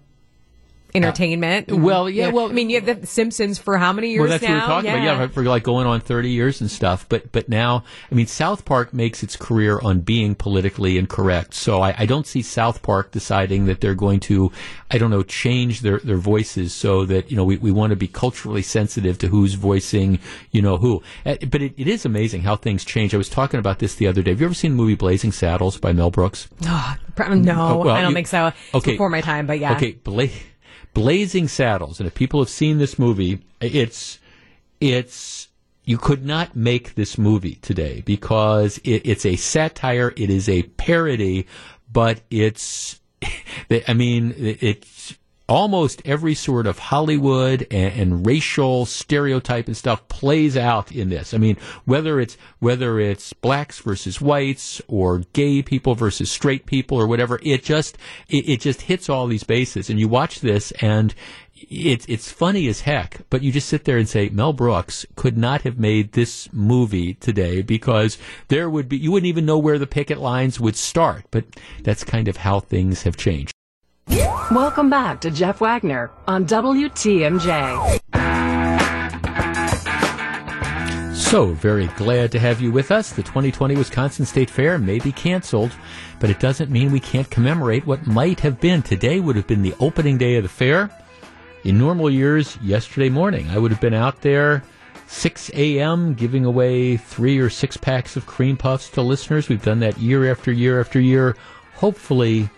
[0.94, 1.70] entertainment.
[1.70, 4.30] Uh, well, yeah, well- I mean, you have the Simpsons for how many years well,
[4.30, 4.54] that's now?
[4.54, 5.02] what we're talking about.
[5.20, 7.06] Yeah, for like going on 30 years and stuff.
[7.08, 11.54] But but now, I mean, South Park makes its career on being politically incorrect.
[11.54, 14.50] So I, I don't see South Park deciding that they're going to,
[14.90, 17.96] I don't know, change their, their voices so that, you know, we, we want to
[17.96, 20.18] be culturally sensitive to who's voicing,
[20.50, 21.02] you know, who.
[21.26, 23.14] Uh, But it, it is amazing how things change.
[23.14, 24.30] I was talking about this the other day.
[24.30, 26.48] Have you ever seen the movie Blazing Saddles by Mel Brooks?
[27.14, 28.52] Pro- no, Oh, well, I don't you- think so.
[28.74, 28.92] Okay.
[28.92, 29.74] before my time, but yeah.
[29.76, 30.26] Okay, Bla-
[30.94, 34.18] Blazing Saddles, and if people have seen this movie, it's
[34.80, 35.48] it's
[35.84, 40.62] you could not make this movie today because it, it's a satire, it is a
[40.62, 41.46] parody,
[41.90, 43.00] but it's
[43.88, 44.84] I mean it-
[45.48, 51.32] almost every sort of Hollywood and, and racial stereotype and stuff plays out in this.
[51.32, 56.98] I mean, whether it's whether it's blacks versus whites or gay people versus straight people
[56.98, 57.96] or whatever, it just
[58.28, 59.88] it, it just hits all these bases.
[59.88, 61.14] And you watch this and
[61.70, 65.36] it's it's funny as heck, but you just sit there and say Mel Brooks could
[65.36, 68.18] not have made this movie today because
[68.48, 71.24] there would be you wouldn't even know where the picket lines would start.
[71.30, 71.46] But
[71.82, 73.52] that's kind of how things have changed.
[74.10, 78.00] Welcome back to Jeff Wagner on WTMJ.
[81.14, 83.12] So very glad to have you with us.
[83.12, 85.72] The 2020 Wisconsin State Fair may be canceled,
[86.20, 88.82] but it doesn't mean we can't commemorate what might have been.
[88.82, 90.90] Today would have been the opening day of the fair.
[91.64, 94.62] In normal years, yesterday morning, I would have been out there
[95.08, 96.14] 6 a.m.
[96.14, 99.50] giving away three or six packs of cream puffs to listeners.
[99.50, 101.36] We've done that year after year after year.
[101.74, 102.48] Hopefully,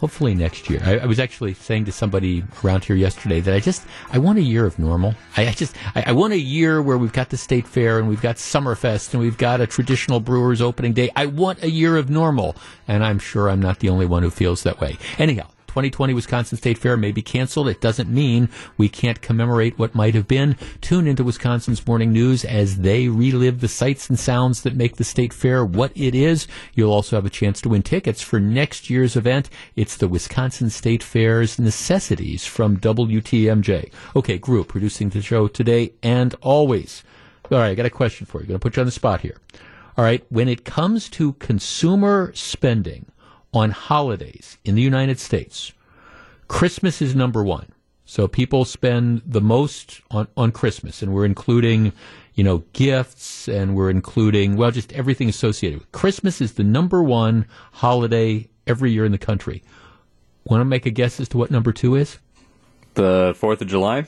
[0.00, 0.80] hopefully next year.
[0.84, 4.38] I, I was actually saying to somebody around here yesterday that I just I want
[4.38, 5.14] a year of normal.
[5.36, 8.08] I, I just I, I want a year where we've got the state fair and
[8.08, 11.10] we've got Summerfest and we've got a traditional Brewers opening day.
[11.14, 12.56] I want a year of normal,
[12.88, 14.96] and I'm sure I'm not the only one who feels that way.
[15.18, 15.46] Anyhow.
[15.70, 17.68] 2020 Wisconsin State Fair may be canceled.
[17.68, 20.56] It doesn't mean we can't commemorate what might have been.
[20.80, 25.04] Tune into Wisconsin's Morning News as they relive the sights and sounds that make the
[25.04, 26.48] State Fair what it is.
[26.74, 29.48] You'll also have a chance to win tickets for next year's event.
[29.76, 33.92] It's the Wisconsin State Fair's Necessities from WTMJ.
[34.16, 37.04] Okay, group producing the show today and always.
[37.48, 38.42] All right, I got a question for you.
[38.42, 39.36] I'm going to put you on the spot here.
[39.96, 43.06] All right, when it comes to consumer spending
[43.52, 45.72] on holidays in the United States,
[46.48, 47.68] Christmas is number one.
[48.04, 51.92] So people spend the most on, on Christmas, and we're including,
[52.34, 57.02] you know, gifts, and we're including, well, just everything associated with Christmas is the number
[57.02, 59.62] one holiday every year in the country.
[60.44, 62.18] Want to make a guess as to what number two is?
[62.94, 64.06] The Fourth of July.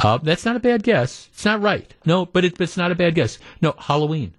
[0.00, 1.28] Uh, that's not a bad guess.
[1.32, 1.92] It's not right.
[2.04, 3.38] No, but it, it's not a bad guess.
[3.62, 4.34] No, Halloween.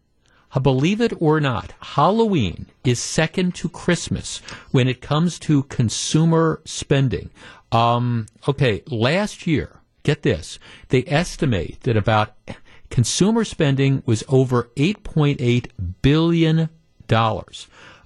[0.51, 4.41] Uh, Believe it or not, Halloween is second to Christmas
[4.71, 7.29] when it comes to consumer spending.
[7.71, 10.57] Um, okay, last year, get this,
[10.89, 12.33] they estimate that about
[12.89, 15.67] consumer spending was over $8.8
[16.01, 16.69] billion.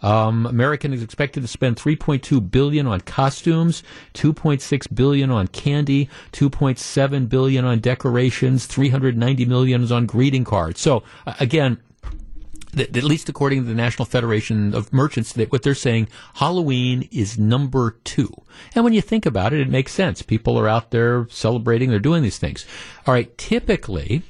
[0.02, 3.84] Um, American is expected to spend 3.2 billion on costumes,
[4.16, 10.82] 2.6 billion on candy, 2.7 billion on decorations, 390 million on greeting cards.
[10.82, 11.78] So uh, again,
[12.80, 17.38] at least according to the National Federation of Merchants, that what they're saying, Halloween is
[17.38, 18.34] number two.
[18.76, 20.22] And when you think about it, it makes sense.
[20.22, 22.66] People are out there celebrating, they're doing these things.
[23.06, 24.24] All right, typically,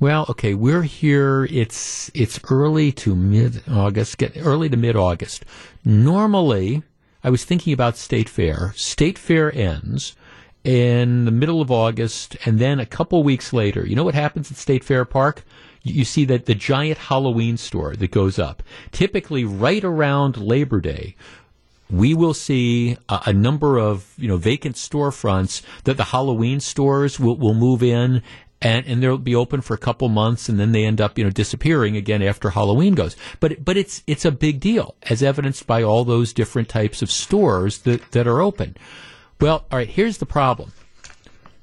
[0.00, 1.44] well, okay, we're here.
[1.50, 5.44] It's it's early to mid August, get early to mid August.
[5.84, 6.84] Normally,
[7.24, 8.72] I was thinking about State Fair.
[8.76, 10.14] State Fair ends
[10.62, 14.52] in the middle of August, and then a couple weeks later, you know what happens
[14.52, 15.44] at State Fair Park?
[15.88, 18.62] You see that the giant Halloween store that goes up,
[18.92, 21.16] typically right around Labor Day,
[21.90, 27.18] we will see a, a, number of you know vacant storefronts that the Halloween stores
[27.18, 28.22] will, will move in
[28.60, 31.24] and and they'll be open for a couple months and then they end up you
[31.24, 33.16] know disappearing again after Halloween goes.
[33.40, 37.10] But but it's it's a big deal as evidenced by all those different types of
[37.10, 38.76] stores that that are open.
[39.40, 40.72] Well, all right, here's the problem.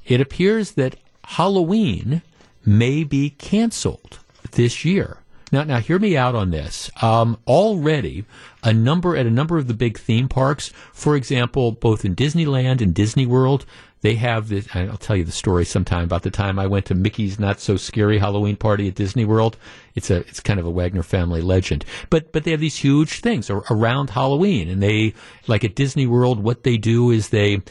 [0.05, 2.21] It appears that Halloween
[2.65, 4.19] may be canceled
[4.51, 5.17] this year.
[5.51, 6.89] Now, now, hear me out on this.
[7.01, 8.25] Um, already,
[8.63, 12.81] a number at a number of the big theme parks, for example, both in Disneyland
[12.81, 13.65] and Disney World,
[14.01, 14.67] they have this.
[14.75, 17.75] I'll tell you the story sometime about the time I went to Mickey's Not So
[17.75, 19.57] Scary Halloween party at Disney World.
[19.95, 21.85] It's a it's kind of a Wagner family legend.
[22.09, 25.13] But but they have these huge things around Halloween, and they
[25.47, 26.43] like at Disney World.
[26.43, 27.61] What they do is they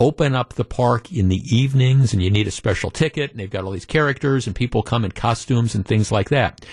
[0.00, 3.50] open up the park in the evenings and you need a special ticket and they've
[3.50, 6.64] got all these characters and people come in costumes and things like that.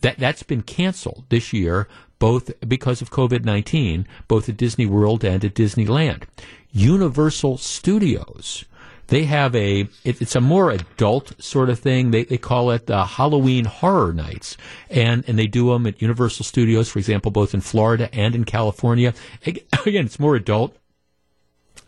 [0.00, 5.42] That that's been canceled this year both because of COVID-19, both at Disney World and
[5.44, 6.24] at Disneyland.
[6.70, 8.64] Universal Studios
[9.10, 12.12] they have a it, it's a more adult sort of thing.
[12.12, 14.56] They they call it the Halloween Horror Nights,
[14.88, 18.44] and and they do them at Universal Studios, for example, both in Florida and in
[18.44, 19.12] California.
[19.44, 20.76] Again, it's more adult,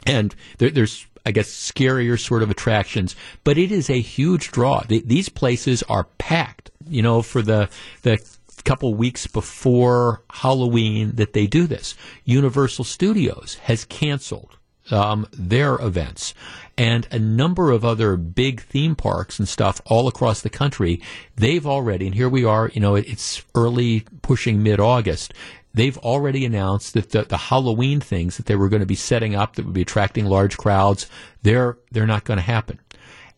[0.07, 4.81] and there, there's I guess scarier sort of attractions, but it is a huge draw.
[4.81, 6.71] The, these places are packed.
[6.89, 7.69] You know, for the
[8.03, 8.19] the
[8.65, 11.95] couple weeks before Halloween that they do this.
[12.25, 14.57] Universal Studios has canceled
[14.91, 16.35] um, their events.
[16.77, 21.01] And a number of other big theme parks and stuff all across the country,
[21.37, 25.35] they've already, and here we are, you know, it's early pushing mid August
[25.75, 29.35] they've already announced that the, the Halloween things that they were going to be setting
[29.35, 31.09] up that would be attracting large crowds,
[31.43, 32.79] they're, they're not going to happen.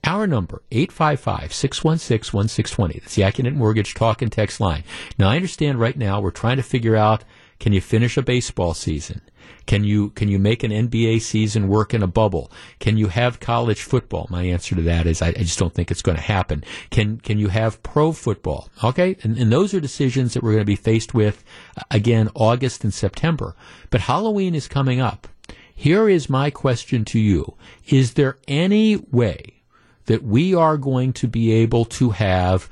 [0.06, 3.00] Our number, 855-616-1620.
[3.00, 4.84] That's the Accunet Mortgage talk and text line.
[5.18, 7.24] Now, I understand right now we're trying to figure out,
[7.58, 9.22] can you finish a baseball season?
[9.66, 12.50] Can you can you make an NBA season work in a bubble?
[12.80, 14.26] Can you have college football?
[14.30, 16.64] My answer to that is I, I just don't think it's going to happen.
[16.90, 18.68] Can can you have pro football?
[18.82, 21.44] Okay, and, and those are decisions that we're going to be faced with
[21.76, 23.56] uh, again August and September.
[23.90, 25.28] But Halloween is coming up.
[25.74, 27.56] Here is my question to you:
[27.88, 29.62] Is there any way
[30.06, 32.68] that we are going to be able to have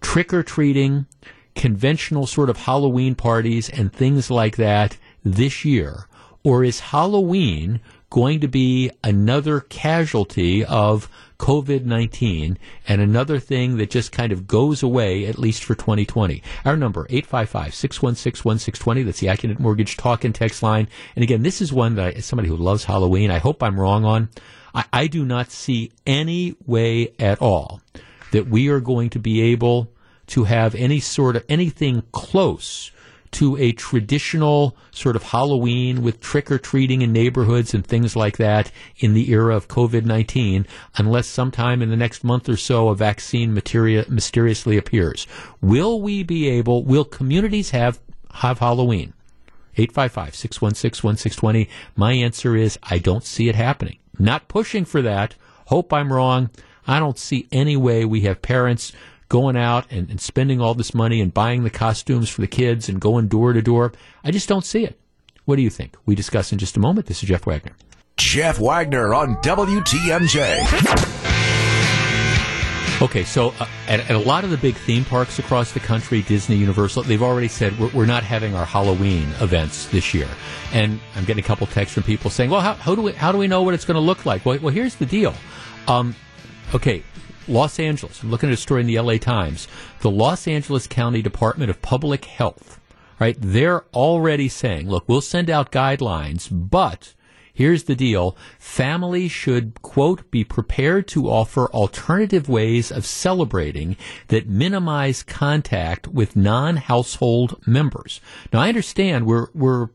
[0.00, 1.06] trick or treating?
[1.54, 6.06] conventional sort of Halloween parties and things like that this year
[6.44, 7.80] or is Halloween
[8.10, 14.46] going to be another casualty of COVID 19 and another thing that just kind of
[14.46, 16.42] goes away, at least for 2020?
[16.64, 19.02] Our number, 855 616 1620.
[19.02, 20.88] That's the Accunet Mortgage talk and text line.
[21.16, 24.04] And again, this is one that I, somebody who loves Halloween, I hope I'm wrong
[24.04, 24.28] on.
[24.74, 27.80] I, I do not see any way at all
[28.32, 29.90] that we are going to be able
[30.28, 32.90] to have any sort of anything close
[33.32, 38.36] to a traditional sort of Halloween with trick or treating in neighborhoods and things like
[38.36, 40.66] that in the era of COVID 19
[40.96, 45.26] unless sometime in the next month or so a vaccine materia- mysteriously appears.
[45.60, 48.00] Will we be able, will communities have,
[48.34, 49.14] have Halloween?
[49.76, 51.68] 855 616 1620.
[51.96, 53.98] My answer is I don't see it happening.
[54.18, 55.34] Not pushing for that.
[55.66, 56.50] Hope I'm wrong.
[56.86, 58.92] I don't see any way we have parents
[59.32, 62.90] going out and, and spending all this money and buying the costumes for the kids
[62.90, 63.90] and going door to door.
[64.22, 65.00] I just don't see it.
[65.46, 65.96] What do you think?
[66.04, 67.06] We discuss in just a moment.
[67.06, 67.72] This is Jeff Wagner.
[68.18, 70.58] Jeff Wagner on WTMJ.
[73.00, 76.20] Okay, so uh, at, at, a lot of the big theme parks across the country,
[76.22, 80.28] Disney, Universal, they've already said we're, we're, not having our Halloween events this year.
[80.72, 83.32] And I'm getting a couple texts from people saying, "Well, how, how do we how
[83.32, 85.34] do we know what it's going to look like?" Well, well, here's the deal.
[85.88, 86.14] Um,
[86.72, 87.02] okay,
[87.48, 89.66] Los Angeles, I'm looking at a story in the LA Times.
[90.00, 92.80] The Los Angeles County Department of Public Health,
[93.18, 93.36] right?
[93.38, 97.14] They're already saying, look, we'll send out guidelines, but
[97.52, 98.36] here's the deal.
[98.58, 103.96] Families should, quote, be prepared to offer alternative ways of celebrating
[104.28, 108.20] that minimize contact with non-household members.
[108.52, 109.88] Now, I understand we're, we're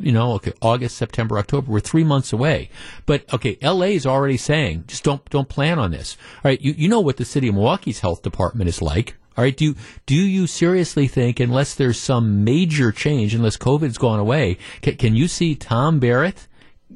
[0.00, 2.70] you know, okay, August, September, October, we're three months away.
[3.06, 6.16] But okay, LA is already saying, just don't don't plan on this.
[6.36, 9.16] All right, you, you know what the city of Milwaukee's health department is like.
[9.36, 9.74] All right, do
[10.06, 15.14] do you seriously think, unless there's some major change, unless COVID's gone away, can, can
[15.14, 16.48] you see Tom Barrett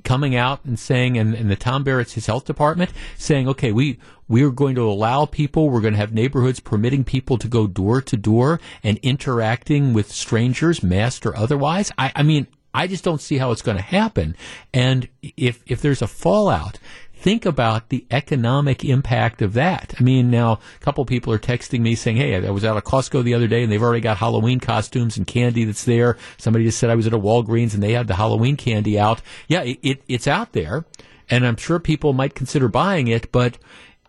[0.05, 3.99] coming out and saying, and, and the Tom Barrett's his health department saying, okay, we
[4.29, 8.01] we're going to allow people, we're going to have neighborhoods permitting people to go door
[8.01, 11.93] to door and interacting with strangers, masked or otherwise.
[11.99, 14.37] I, I mean, I just don't see how it's going to happen.
[14.73, 16.79] And if if there's a fallout,
[17.13, 19.95] think about the economic impact of that.
[19.99, 22.85] I mean, now a couple people are texting me saying, "Hey, I was out of
[22.85, 26.65] Costco the other day, and they've already got Halloween costumes and candy that's there." Somebody
[26.65, 29.23] just said I was at a Walgreens and they had the Halloween candy out.
[29.49, 30.85] Yeah, it, it, it's out there,
[31.31, 33.31] and I'm sure people might consider buying it.
[33.31, 33.59] But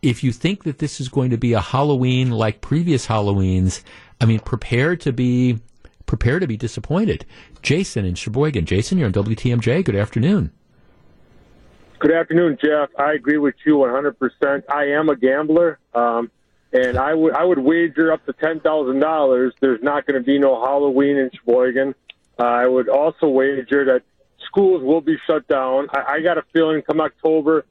[0.01, 3.83] if you think that this is going to be a Halloween like previous Halloweens,
[4.19, 5.59] I mean, prepare to be
[6.05, 7.25] prepare to be disappointed.
[7.61, 8.65] Jason in Sheboygan.
[8.65, 9.83] Jason, you're on WTMJ.
[9.83, 10.51] Good afternoon.
[11.99, 12.89] Good afternoon, Jeff.
[12.99, 14.63] I agree with you 100%.
[14.69, 16.29] I am a gambler, um,
[16.73, 19.53] and I would I would wager up to ten thousand dollars.
[19.61, 21.95] There's not going to be no Halloween in Sheboygan.
[22.37, 24.01] Uh, I would also wager that
[24.45, 25.87] schools will be shut down.
[25.93, 27.65] I, I got a feeling come October,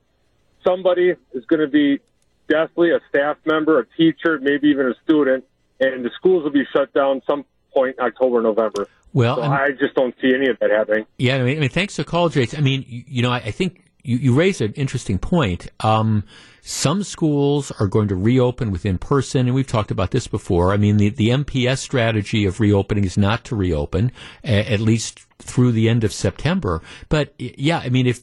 [0.65, 2.01] somebody is going to be
[2.49, 5.45] definitely a staff member, a teacher, maybe even a student,
[5.81, 8.89] and the schools will be shut down some point October, November.
[9.13, 11.07] Well, so I just don't see any of that happening.
[11.19, 12.59] Yeah, I mean, I mean thanks for call, Jason.
[12.59, 15.69] I mean, you, you know, I, I think you, you raise an interesting point.
[15.81, 16.25] Um,
[16.63, 20.73] some schools are going to reopen with in person, and we've talked about this before.
[20.73, 24.13] I mean, the, the MPS strategy of reopening is not to reopen,
[24.45, 26.81] at least through the end of September.
[27.09, 28.23] But yeah, I mean, if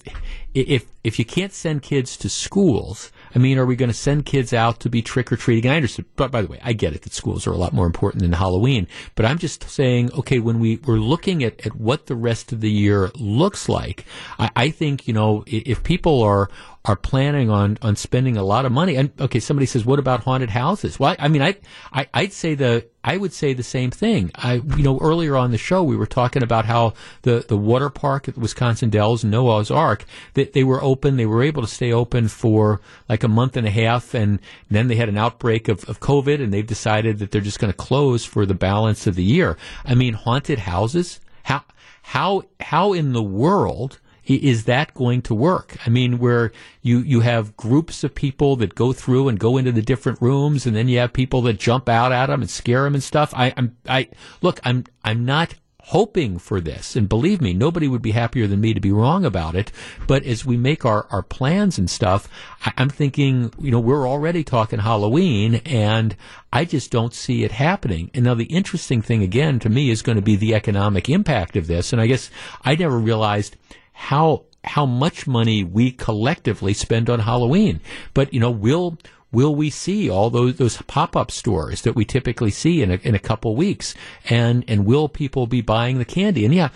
[0.54, 4.26] if if you can't send kids to schools, I mean, are we going to send
[4.26, 5.70] kids out to be trick or treating?
[5.70, 7.86] I understand, but by the way, I get it that schools are a lot more
[7.86, 8.88] important than Halloween.
[9.16, 12.62] But I'm just saying, okay, when we we're looking at, at what the rest of
[12.62, 14.06] the year looks like,
[14.38, 16.50] I, I think you know if people are
[16.86, 18.96] are planning on, on spending a lot of money.
[18.96, 20.98] And okay, somebody says, what about haunted houses?
[20.98, 21.58] Well, I, I mean, I,
[21.92, 24.32] I, I'd say the, I would say the same thing.
[24.36, 27.90] I, you know, earlier on the show, we were talking about how the, the water
[27.90, 30.06] park at Wisconsin Dells, Noah's Ark,
[30.36, 31.18] that they were open.
[31.18, 34.14] They were able to stay open for like a month and a half.
[34.14, 37.60] And then they had an outbreak of, of COVID and they've decided that they're just
[37.60, 39.58] going to close for the balance of the year.
[39.84, 41.64] I mean, haunted houses, how,
[42.04, 44.00] how, how in the world,
[44.36, 45.78] is that going to work?
[45.86, 46.52] I mean, where
[46.82, 50.66] you, you have groups of people that go through and go into the different rooms,
[50.66, 53.34] and then you have people that jump out at them and scare them and stuff.
[53.36, 54.10] I, I'm, I
[54.42, 58.62] look, I'm, I'm not hoping for this, and believe me, nobody would be happier than
[58.62, 59.72] me to be wrong about it.
[60.06, 62.30] But as we make our, our plans and stuff,
[62.64, 66.16] I, I'm thinking, you know, we're already talking Halloween, and
[66.54, 68.12] I just don't see it happening.
[68.14, 71.56] And now the interesting thing again to me is going to be the economic impact
[71.56, 71.92] of this.
[71.92, 72.30] And I guess
[72.64, 73.56] I never realized
[74.00, 77.82] how how much money we collectively spend on Halloween.
[78.14, 78.98] But you know, will
[79.32, 82.96] will we see all those those pop up stores that we typically see in a,
[83.04, 83.94] in a couple weeks?
[84.30, 86.46] And and will people be buying the candy?
[86.46, 86.70] And yeah,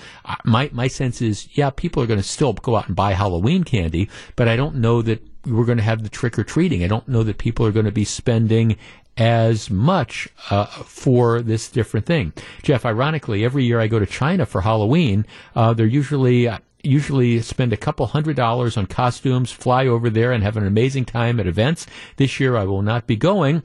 [0.44, 3.64] my my sense is yeah, people are going to still go out and buy Halloween
[3.64, 6.84] candy, but I don't know that we're going to have the trick or treating.
[6.84, 8.76] I don't know that people are going to be spending
[9.16, 12.34] as much uh, for this different thing.
[12.64, 16.50] Jeff, ironically, every year I go to China for Halloween, uh, they're usually
[16.84, 21.06] usually spend a couple hundred dollars on costumes, fly over there and have an amazing
[21.06, 21.88] time at events.
[22.18, 23.64] This year I will not be going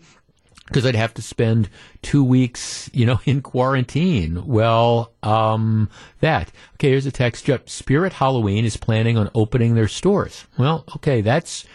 [0.66, 1.68] because I'd have to spend
[2.02, 4.46] two weeks, you know, in quarantine.
[4.46, 5.90] Well, um,
[6.20, 6.52] that.
[6.74, 7.48] Okay, here's a text.
[7.66, 10.46] Spirit Halloween is planning on opening their stores.
[10.56, 11.66] Well, okay, that's,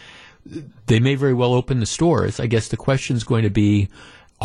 [0.86, 2.40] they may very well open the stores.
[2.40, 3.88] I guess the question is going to be,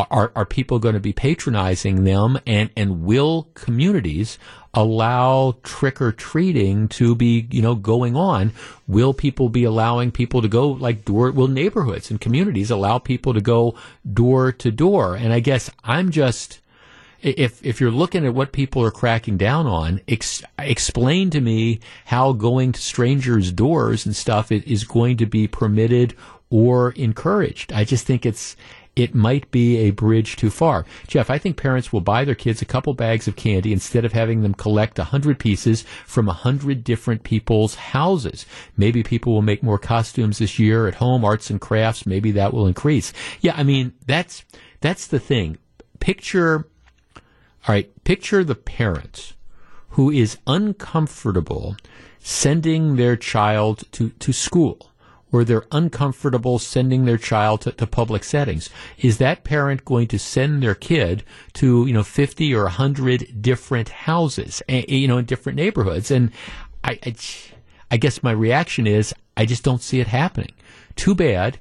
[0.10, 4.38] are, are people going to be patronizing them and, and will communities
[4.74, 8.52] allow trick or treating to be, you know, going on?
[8.88, 13.34] Will people be allowing people to go like door, will neighborhoods and communities allow people
[13.34, 13.76] to go
[14.12, 15.16] door to door?
[15.16, 16.60] And I guess I'm just,
[17.22, 21.80] if if you're looking at what people are cracking down on, ex- explain to me
[22.06, 26.16] how going to strangers' doors and stuff is going to be permitted
[26.50, 27.74] or encouraged.
[27.74, 28.56] I just think it's
[28.96, 30.86] it might be a bridge too far.
[31.08, 34.14] Jeff, I think parents will buy their kids a couple bags of candy instead of
[34.14, 38.46] having them collect a hundred pieces from a hundred different people's houses.
[38.76, 42.06] Maybe people will make more costumes this year at home, arts and crafts.
[42.06, 43.14] Maybe that will increase.
[43.42, 44.44] Yeah, I mean, that's,
[44.82, 45.58] that's the thing.
[46.00, 46.68] Picture,
[47.16, 49.34] all right, picture the parents
[49.90, 51.76] who is uncomfortable
[52.20, 54.89] sending their child to, to school
[55.30, 58.70] where they're uncomfortable sending their child to, to, public settings.
[58.98, 61.24] Is that parent going to send their kid
[61.54, 66.12] to, you know, 50 or 100 different houses, you know, in different neighborhoods?
[66.12, 66.32] And
[66.84, 67.16] I, I,
[67.92, 70.54] I guess my reaction is I just don't see it happening.
[70.96, 71.60] Too bad.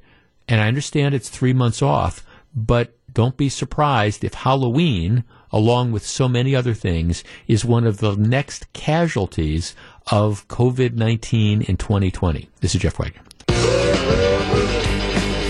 [0.49, 6.07] And I understand it's three months off, but don't be surprised if Halloween, along with
[6.07, 9.75] so many other things, is one of the next casualties
[10.11, 12.49] of COVID 19 in 2020.
[12.61, 13.28] This is Jeff Wagner.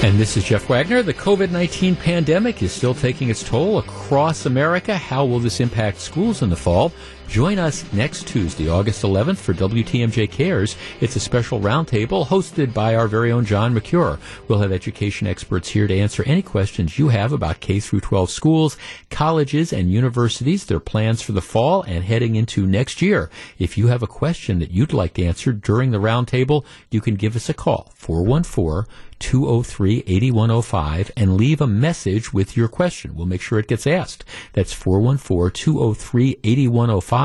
[0.05, 1.03] And this is Jeff Wagner.
[1.03, 4.97] The COVID 19 pandemic is still taking its toll across America.
[4.97, 6.93] How will this impact schools in the fall?
[7.29, 10.77] Join us next Tuesday, August 11th for WTMJ Cares.
[11.03, 14.19] It's a special roundtable hosted by our very own John Mercure.
[14.49, 18.31] We'll have education experts here to answer any questions you have about K through 12
[18.31, 18.79] schools,
[19.11, 23.29] colleges, and universities, their plans for the fall and heading into next year.
[23.59, 27.37] If you have a question that you'd like answered during the roundtable, you can give
[27.37, 33.17] us a call, 414 203 8105 and leave a message with your question.
[33.17, 34.25] We'll make sure it gets asked.
[34.53, 37.18] That's 414 203 8105.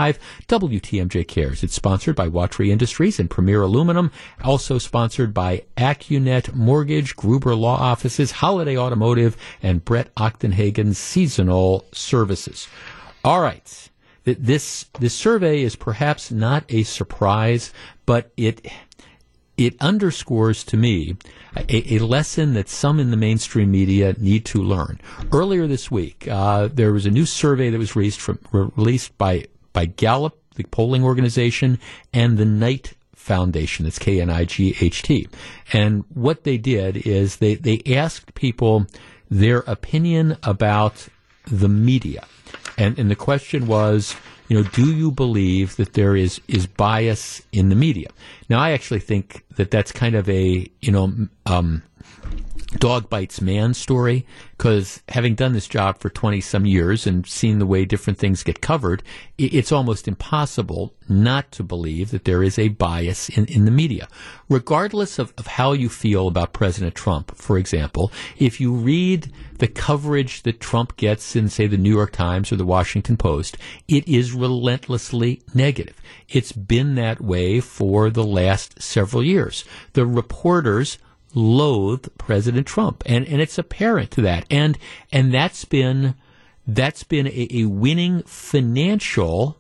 [0.48, 1.64] WTMJ Cares.
[1.64, 4.12] It's sponsored by Watry Industries and Premier Aluminum.
[4.44, 12.68] Also sponsored by Accunet Mortgage, Gruber Law Offices, Holiday Automotive, and Brett Ochtenhagen's Seasonal Services.
[13.24, 13.90] All right.
[14.26, 17.74] This, this survey is perhaps not a surprise,
[18.06, 18.66] but it,
[19.58, 21.18] it underscores to me
[21.56, 25.00] a, a, lesson that some in the mainstream media need to learn.
[25.32, 29.46] Earlier this week, uh, there was a new survey that was released, from, released by,
[29.74, 31.80] by Gallup, the polling organization,
[32.14, 33.86] and the Knight Foundation.
[33.86, 35.28] It's K N I G H T.
[35.72, 38.86] And what they did is they, they asked people
[39.30, 41.08] their opinion about
[41.46, 42.26] the media.
[42.78, 44.16] And, and the question was,
[44.50, 48.10] you know, do you believe that there is, is bias in the media?
[48.50, 51.82] Now, I actually think that that's kind of a, you know, um,
[52.80, 54.26] dog bites man story
[54.58, 58.44] because having done this job for 20 some years and seen the way different things
[58.44, 59.04] get covered,
[59.38, 64.08] it's almost impossible not to believe that there is a bias in, in the media.
[64.50, 69.68] Regardless of, of how you feel about President Trump, for example, if you read the
[69.68, 73.58] coverage that Trump gets in, say, the New York Times or the Washington Post,
[73.88, 76.02] it is relentlessly negative.
[76.30, 79.66] It's been that way for the last several years.
[79.94, 80.98] The reporters
[81.34, 84.78] loathe President Trump, and and it's apparent to that, and
[85.12, 86.16] and that's been
[86.66, 89.58] that's been a, a winning financial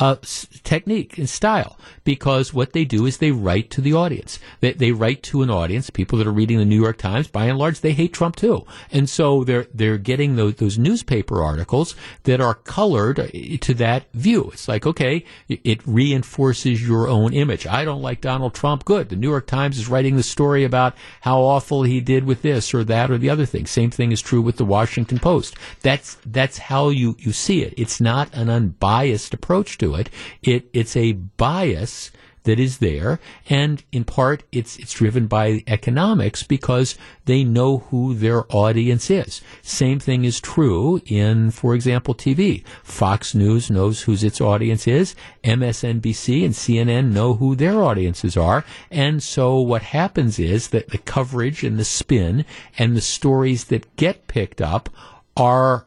[0.00, 0.16] uh,
[0.62, 4.38] technique and style because what they do is they write to the audience.
[4.60, 7.28] They, they write to an audience, people that are reading the New York Times.
[7.28, 11.42] By and large, they hate Trump too, and so they're they're getting those those newspaper
[11.42, 13.26] articles that are colored uh,
[13.60, 14.50] to that view.
[14.52, 17.66] It's like okay, it reinforces your own image.
[17.66, 18.84] I don't like Donald Trump.
[18.84, 19.10] Good.
[19.10, 22.72] The New York Times is writing the story about how awful he did with this
[22.74, 23.66] or that or the other thing.
[23.66, 25.54] Same thing is true with the Washington Post.
[25.82, 27.74] That's that's how you you see it.
[27.76, 30.08] It's not an unbiased approach to it.
[30.42, 32.10] It it's a bias
[32.44, 38.14] that is there, and in part it's it's driven by economics because they know who
[38.14, 39.40] their audience is.
[39.62, 42.64] Same thing is true in, for example, TV.
[42.82, 45.14] Fox News knows who its audience is.
[45.44, 50.98] MSNBC and CNN know who their audiences are, and so what happens is that the
[50.98, 52.44] coverage and the spin
[52.78, 54.90] and the stories that get picked up
[55.36, 55.86] are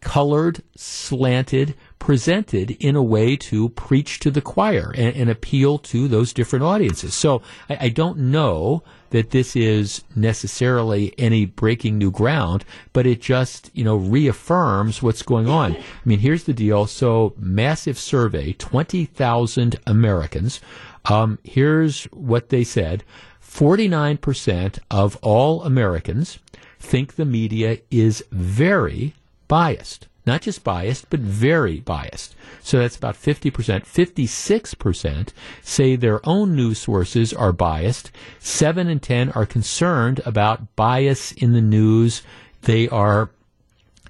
[0.00, 1.74] colored, slanted,
[2.04, 6.62] presented in a way to preach to the choir and, and appeal to those different
[6.62, 7.14] audiences.
[7.14, 7.40] So
[7.70, 13.70] I, I, don't know that this is necessarily any breaking new ground, but it just,
[13.72, 15.76] you know, reaffirms what's going on.
[15.76, 16.86] I mean, here's the deal.
[16.86, 20.60] So massive survey, 20,000 Americans.
[21.06, 23.02] Um, here's what they said.
[23.42, 26.38] 49% of all Americans
[26.78, 29.14] think the media is very
[29.48, 32.34] biased not just biased, but very biased.
[32.62, 33.52] So that's about 50%.
[33.52, 35.28] 56%
[35.62, 38.10] say their own news sources are biased.
[38.38, 42.22] 7 and 10 are concerned about bias in the news
[42.62, 43.30] they are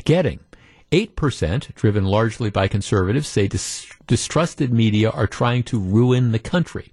[0.04, 0.40] getting.
[0.92, 6.92] 8%, driven largely by conservatives, say dis- distrusted media are trying to ruin the country.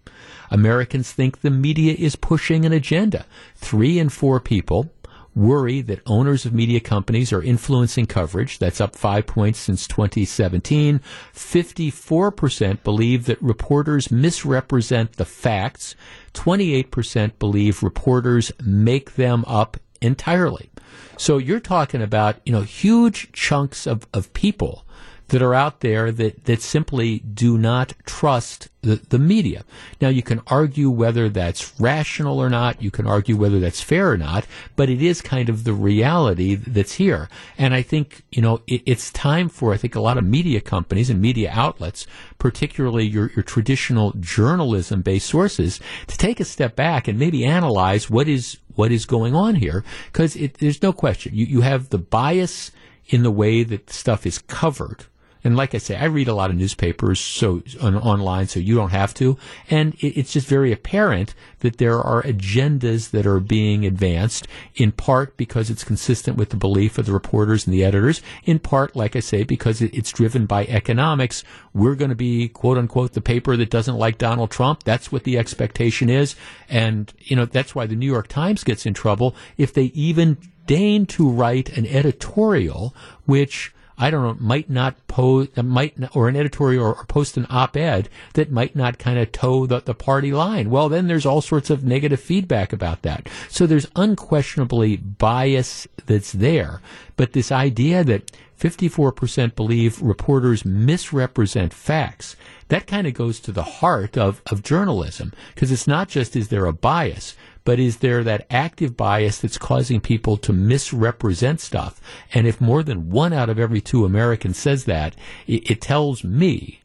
[0.49, 3.25] Americans think the media is pushing an agenda.
[3.55, 4.91] Three in four people
[5.35, 8.59] worry that owners of media companies are influencing coverage.
[8.59, 10.99] That's up five points since 2017.
[11.33, 15.95] 54% believe that reporters misrepresent the facts.
[16.33, 20.69] 28% believe reporters make them up entirely.
[21.17, 24.85] So you're talking about, you know, huge chunks of, of people
[25.31, 29.63] that are out there that, that simply do not trust the, the media.
[30.01, 32.81] Now, you can argue whether that's rational or not.
[32.81, 34.45] You can argue whether that's fair or not,
[34.75, 37.29] but it is kind of the reality that's here.
[37.57, 40.59] And I think, you know, it, it's time for, I think, a lot of media
[40.59, 42.05] companies and media outlets,
[42.37, 48.09] particularly your, your traditional journalism based sources, to take a step back and maybe analyze
[48.09, 49.85] what is, what is going on here.
[50.07, 51.33] Because there's no question.
[51.33, 52.71] You, you have the bias
[53.07, 55.05] in the way that stuff is covered
[55.43, 58.75] and like I say, I read a lot of newspapers so on, online, so you
[58.75, 59.37] don't have to.
[59.69, 64.91] And it, it's just very apparent that there are agendas that are being advanced, in
[64.91, 68.95] part because it's consistent with the belief of the reporters and the editors, in part,
[68.95, 71.43] like I say, because it, it's driven by economics.
[71.73, 74.83] We're going to be, quote unquote, the paper that doesn't like Donald Trump.
[74.83, 76.35] That's what the expectation is.
[76.69, 80.37] And, you know, that's why the New York Times gets in trouble if they even
[80.67, 82.95] deign to write an editorial
[83.25, 87.45] which I don't know, might not post, might or an editorial or, or, post an
[87.51, 90.71] op-ed that might not kind of toe the, the party line.
[90.71, 93.29] Well, then there's all sorts of negative feedback about that.
[93.47, 96.81] So there's unquestionably bias that's there.
[97.15, 102.35] But this idea that 54% believe reporters misrepresent facts,
[102.69, 105.31] that kind of goes to the heart of, of journalism.
[105.53, 109.57] Because it's not just is there a bias, but is there that active bias that's
[109.57, 112.01] causing people to misrepresent stuff?
[112.33, 115.15] And if more than one out of every two Americans says that,
[115.47, 116.81] it, it tells me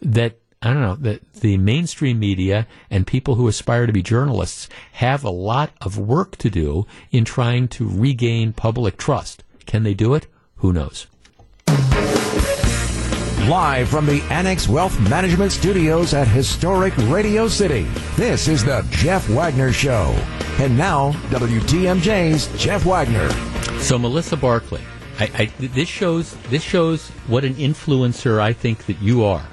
[0.00, 4.68] that I don't know, that the mainstream media and people who aspire to be journalists
[4.92, 9.44] have a lot of work to do in trying to regain public trust.
[9.66, 10.26] Can they do it?
[10.56, 11.06] Who knows?
[13.44, 17.84] Live from the Annex Wealth Management Studios at historic Radio City,
[18.16, 20.16] this is the Jeff Wagner Show.
[20.58, 23.30] And now, WTMJ's Jeff Wagner.
[23.78, 24.82] So, Melissa Barkley,
[25.20, 29.46] I, I, this shows this shows what an influencer I think that you are.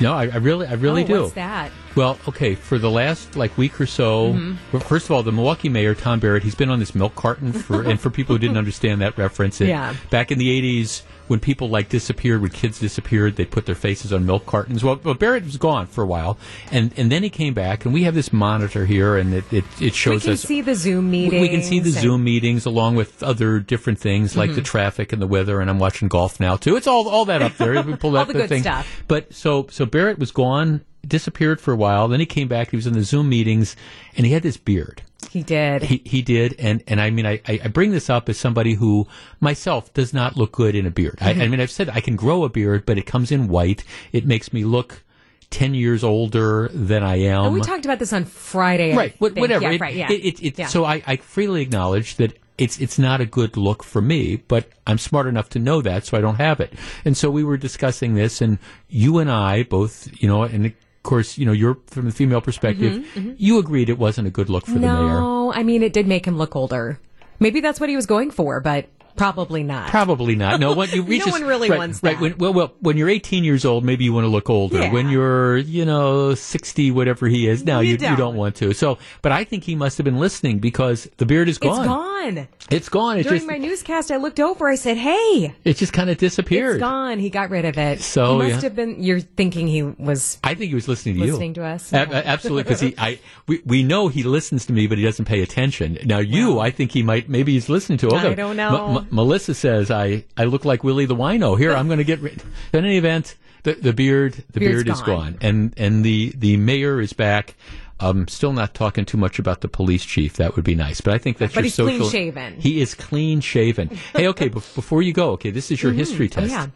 [0.00, 1.22] No, I, I really, I really oh, do.
[1.22, 1.72] What's that?
[1.96, 4.56] Well, okay, for the last like week or so, mm-hmm.
[4.70, 7.52] well, first of all, the Milwaukee mayor Tom Barrett, he's been on this milk carton
[7.52, 9.96] for, and for people who didn't understand that reference, it, yeah.
[10.10, 14.12] back in the '80s when people like disappeared, when kids disappeared, they put their faces
[14.12, 14.84] on milk cartons.
[14.84, 16.36] Well, well, Barrett was gone for a while,
[16.70, 19.64] and and then he came back, and we have this monitor here, and it it,
[19.80, 21.40] it shows we can us see the Zoom meetings.
[21.40, 24.56] We can see the Zoom meetings along with other different things like mm-hmm.
[24.56, 26.76] the traffic and the weather, and I'm watching golf now too.
[26.76, 27.72] It's all all that up there.
[27.82, 28.62] We pull all up the, the good thing.
[28.62, 29.02] stuff.
[29.08, 32.08] But so so Barrett was gone disappeared for a while.
[32.08, 32.70] Then he came back.
[32.70, 33.74] He was in the Zoom meetings,
[34.16, 35.02] and he had this beard.
[35.32, 35.82] He did.
[35.82, 39.06] He he did, and and I mean, I I bring this up as somebody who
[39.40, 41.16] myself does not look good in a beard.
[41.16, 41.40] Mm-hmm.
[41.40, 43.82] I, I mean, I've said I can grow a beard, but it comes in white.
[44.12, 45.02] It makes me look.
[45.50, 47.44] 10 years older than I am.
[47.44, 48.96] And we talked about this on Friday.
[48.96, 49.14] Right.
[49.20, 49.62] whatever.
[49.62, 49.94] Yeah, it, right.
[49.94, 50.10] Yeah.
[50.10, 50.66] It, it, yeah.
[50.66, 54.70] So I, I freely acknowledge that it's it's not a good look for me, but
[54.86, 56.72] I'm smart enough to know that, so I don't have it.
[57.04, 60.72] And so we were discussing this, and you and I both, you know, and
[61.02, 62.92] of course, you know, you're from the female perspective.
[62.92, 63.32] Mm-hmm, mm-hmm.
[63.36, 65.20] You agreed it wasn't a good look for no, the mayor.
[65.20, 67.00] No, I mean, it did make him look older.
[67.40, 69.90] Maybe that's what he was going for, but Probably not.
[69.90, 70.60] Probably not.
[70.60, 72.20] No, when you reach no one really right, wants right, that.
[72.20, 74.78] When, well, well, when you're 18 years old, maybe you want to look older.
[74.78, 74.92] Yeah.
[74.92, 78.10] When you're, you know, 60, whatever he is, now you, you, don't.
[78.12, 78.72] you don't want to.
[78.72, 81.80] So, but I think he must have been listening because the beard is gone.
[81.80, 82.48] It's gone.
[82.70, 83.18] It's gone.
[83.18, 84.68] It During just, my newscast, I looked over.
[84.68, 86.76] I said, "Hey, it just kind of disappeared.
[86.76, 87.18] It's gone.
[87.18, 88.00] He got rid of it.
[88.00, 88.68] So he must yeah.
[88.68, 89.02] have been.
[89.02, 90.38] You're thinking he was.
[90.42, 91.54] I think he was listening to listening you.
[91.56, 91.92] to us.
[91.92, 95.26] A- absolutely, because he, I, we, we know he listens to me, but he doesn't
[95.26, 95.98] pay attention.
[96.04, 96.60] Now, you.
[96.60, 97.28] I think he might.
[97.28, 98.08] Maybe he's listening to.
[98.08, 98.28] Okay.
[98.28, 98.88] I don't know.
[98.88, 101.58] M- M- Melissa says I, I look like Willie the Wino.
[101.58, 102.42] Here, I'm going to get rid.
[102.72, 105.32] In any event, the, the beard, the Beard's beard is gone.
[105.32, 107.54] gone, and and the the mayor is back.
[108.02, 110.34] I'm still not talking too much about the police chief.
[110.36, 111.98] That would be nice, but I think that's But your he's social.
[112.10, 112.60] clean-shaven.
[112.60, 113.88] He is clean shaven.
[114.16, 114.48] hey, okay.
[114.48, 116.50] be- before you go, okay, this is your history Oh, test.
[116.50, 116.66] yeah.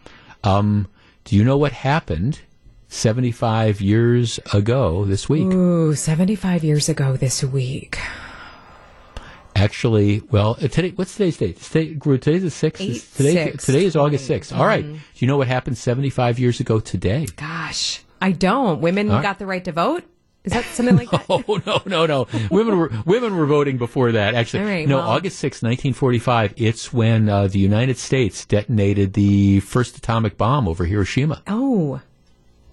[0.44, 0.86] Um,
[1.24, 2.40] do you know what happened
[2.88, 5.52] 75 years ago this week?
[5.52, 7.98] Ooh, 75 years ago this week.
[9.54, 11.56] Actually, well, uh, today, what's today's date?
[11.60, 12.80] Today, today's the 6th.
[12.80, 14.54] Eight, today, six, today is August 6th.
[14.56, 14.84] All right.
[14.84, 14.92] Mhm.
[14.92, 17.26] Do you know what happened 75 years ago today?
[17.36, 18.82] Gosh, I don't.
[18.82, 19.22] Women right.
[19.22, 20.04] got the right to vote.
[20.46, 21.26] Is that something like that?
[21.28, 22.26] Oh, no, no, no.
[22.50, 24.60] women were, women were voting before that, actually.
[24.60, 26.54] All right, no, well- August sixth, 1945.
[26.56, 31.42] It's when uh, the United States detonated the first atomic bomb over Hiroshima.
[31.48, 32.00] Oh,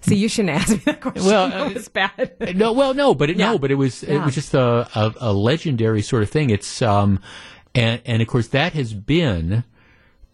[0.02, 1.24] see, you shouldn't ask me that question.
[1.24, 2.32] Well, that uh, was bad.
[2.56, 3.50] No, well, no, but it, Yeah.
[3.52, 6.50] no, but it was it was just a, a, a legendary sort of thing.
[6.50, 7.20] It's um,
[7.74, 9.64] and and of course that has been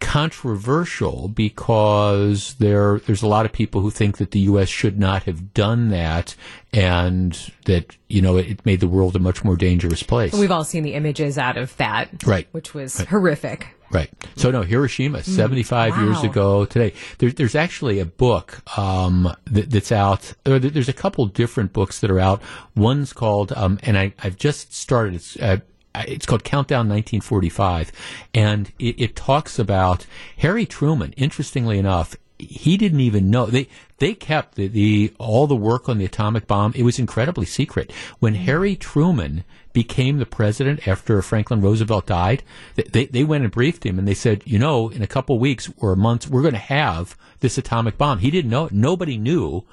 [0.00, 4.68] controversial because there there's a lot of people who think that the U.S.
[4.68, 6.34] should not have done that,
[6.72, 10.32] and that you know it, it made the world a much more dangerous place.
[10.32, 12.48] We've all seen the images out of that, Right.
[12.52, 13.08] Which was Right.
[13.08, 13.68] horrific.
[13.92, 14.08] Right.
[14.36, 16.30] So no, Hiroshima, 75 years Mm.
[16.30, 16.92] ago today.
[17.18, 20.32] There's there's actually a book um, that, that's out.
[20.46, 22.40] Or there's a couple different books that are out.
[22.76, 25.14] One's called, um, and I I've just started.
[25.16, 25.58] It's uh,
[25.94, 27.92] it's called Countdown 1945,
[28.34, 30.06] and it, it talks about
[30.38, 31.12] Harry Truman.
[31.16, 33.68] Interestingly enough, he didn't even know they
[33.98, 36.72] they kept the, the all the work on the atomic bomb.
[36.74, 37.92] It was incredibly secret.
[38.18, 38.44] When mm-hmm.
[38.44, 42.42] Harry Truman became the president after Franklin Roosevelt died,
[42.76, 45.70] they they went and briefed him and they said, you know, in a couple weeks
[45.78, 48.18] or months, we're going to have this atomic bomb.
[48.18, 48.72] He didn't know it.
[48.72, 49.64] Nobody knew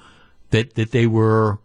[0.50, 1.58] that that they were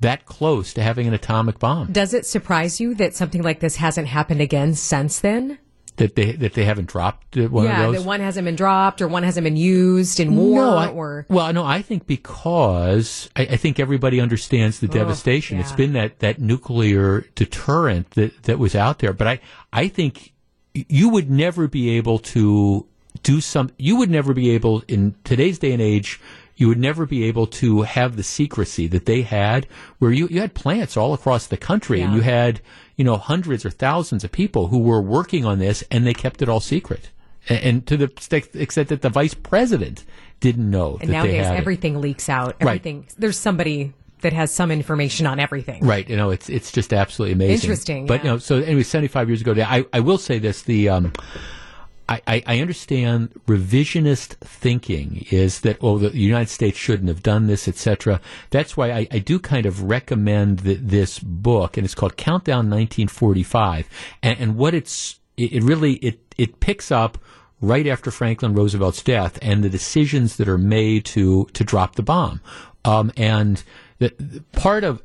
[0.00, 1.92] that close to having an atomic bomb.
[1.92, 5.58] Does it surprise you that something like this hasn't happened again since then?
[5.96, 8.02] That they that they haven't dropped one yeah, of those.
[8.02, 11.26] that one hasn't been dropped or one hasn't been used in war No, I- or
[11.28, 15.58] well, no, I think because I, I think everybody understands the devastation.
[15.58, 19.12] It's been that, that nuclear deterrent that, that was out there.
[19.12, 19.40] But I,
[19.72, 20.32] I think
[20.72, 22.86] you would never be able to
[23.22, 26.20] do some, you would never be able, in today's day and age,
[26.60, 29.66] you would never be able to have the secrecy that they had
[29.98, 32.60] where you, you had plants all across the country and you had,
[32.96, 36.42] you know, hundreds or thousands of people who were working on this and they kept
[36.42, 37.08] it all secret.
[37.48, 38.12] And, and to the
[38.54, 40.04] extent that the vice president
[40.40, 41.58] didn't know and that they nowadays had it.
[41.58, 42.56] everything leaks out.
[42.62, 42.84] Right.
[43.16, 45.82] There's somebody that has some information on everything.
[45.82, 47.54] Right, you know, it's it's just absolutely amazing.
[47.54, 48.22] Interesting, but yeah.
[48.22, 51.14] you know, so anyway, seventy five years ago, I I will say this: the um,
[52.10, 57.68] I, I understand revisionist thinking is that oh the United States shouldn't have done this,
[57.68, 58.20] etc.
[58.50, 62.68] That's why I, I do kind of recommend th- this book, and it's called Countdown
[62.68, 63.88] 1945,
[64.22, 67.16] and, and what it's it, it really it it picks up
[67.60, 72.02] right after Franklin Roosevelt's death and the decisions that are made to to drop the
[72.02, 72.40] bomb.
[72.84, 73.62] Um, and
[73.98, 75.02] the, the part of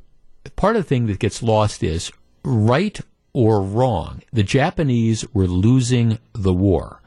[0.56, 2.11] part of the thing that gets lost is
[2.44, 2.99] right
[3.36, 4.22] or wrong.
[4.32, 7.02] The Japanese were losing the war,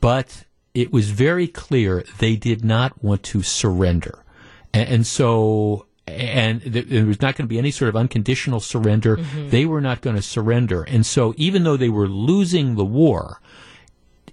[0.00, 4.24] but it was very clear they did not want to surrender,
[4.72, 5.86] and, and so.
[6.06, 9.16] And th- there was not going to be any sort of unconditional surrender.
[9.16, 9.50] Mm-hmm.
[9.50, 10.82] They were not going to surrender.
[10.82, 13.40] And so, even though they were losing the war,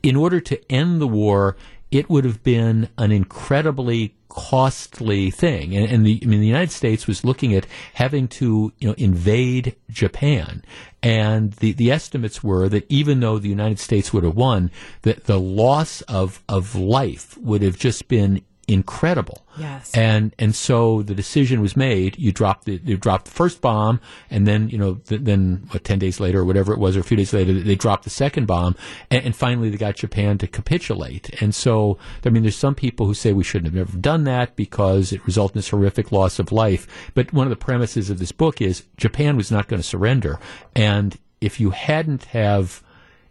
[0.01, 1.55] in order to end the war,
[1.91, 5.75] it would have been an incredibly costly thing.
[5.75, 7.65] And, and the, I mean, the United States was looking at
[7.95, 10.63] having to, you know, invade Japan.
[11.01, 14.69] And the, the estimates were that even though the United States would have won,
[15.03, 19.43] that the loss of, of life would have just been incredible.
[19.57, 19.91] Yes.
[19.95, 22.19] And and so the decision was made.
[22.19, 25.83] You drop the you drop the first bomb, and then you know th- then what
[25.83, 28.09] ten days later or whatever it was, or a few days later, they dropped the
[28.09, 28.75] second bomb,
[29.09, 31.41] and, and finally they got Japan to capitulate.
[31.41, 34.55] And so I mean, there's some people who say we shouldn't have never done that
[34.55, 37.11] because it resulted in this horrific loss of life.
[37.13, 40.39] But one of the premises of this book is Japan was not going to surrender,
[40.75, 42.83] and if you hadn't have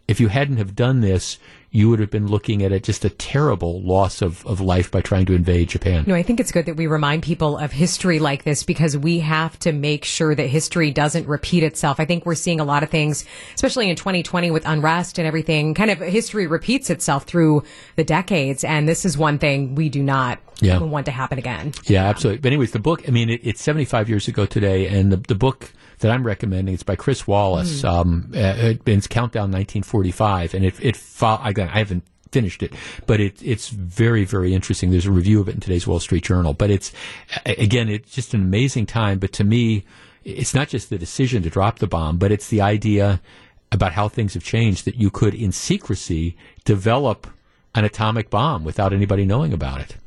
[0.07, 1.37] if you hadn't have done this,
[1.69, 5.01] you would have been looking at it just a terrible loss of, of life by
[5.01, 6.05] trying to invade Japan.
[6.07, 9.19] No, I think it's good that we remind people of history like this because we
[9.19, 11.99] have to make sure that history doesn't repeat itself.
[11.99, 15.73] I think we're seeing a lot of things, especially in 2020 with unrest and everything.
[15.73, 17.63] Kind of history repeats itself through
[17.97, 20.79] the decades, and this is one thing we do not Yeah.
[20.79, 21.73] want to happen again.
[21.85, 22.39] Yeah, absolutely.
[22.39, 25.35] But anyways, the book, I mean, it, it's 75 years ago today, and the, the
[25.35, 27.83] book that I'm recommending, it's by Chris Wallace.
[27.83, 32.73] Um, uh, it, it's Countdown 1945, and it, it fo- I, I haven't finished it,
[33.05, 34.91] but it, it's very, very interesting.
[34.91, 36.53] There's a review of it in today's Wall Street Journal.
[36.53, 36.91] But it's,
[37.45, 39.19] again, it's just an amazing time.
[39.19, 39.85] But to me,
[40.23, 43.21] it's not just the decision to drop the bomb, but it's the idea
[43.71, 47.27] about how things have changed that you could, in secrecy, develop
[47.75, 49.97] an atomic bomb without anybody knowing about it.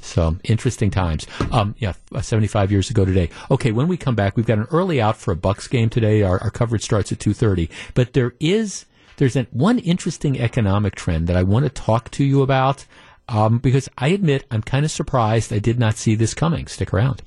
[0.00, 1.26] So interesting times.
[1.52, 3.30] Um, yeah, uh, 75 years ago today.
[3.50, 6.22] Okay, when we come back, we've got an early out for a Bucks game today.
[6.22, 7.70] Our, our coverage starts at 2:30.
[7.94, 8.86] But there is
[9.16, 12.86] there's an, one interesting economic trend that I want to talk to you about
[13.28, 16.66] um, because I admit I'm kind of surprised I did not see this coming.
[16.66, 17.22] Stick around.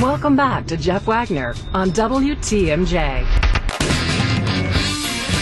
[0.00, 3.61] Welcome back to Jeff Wagner on WTMJ.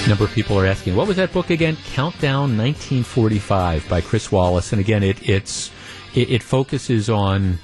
[0.09, 1.77] Number of people are asking, what was that book again?
[1.93, 4.73] Countdown 1945 by Chris Wallace.
[4.73, 5.71] And again, it, it's
[6.15, 7.59] it, it focuses on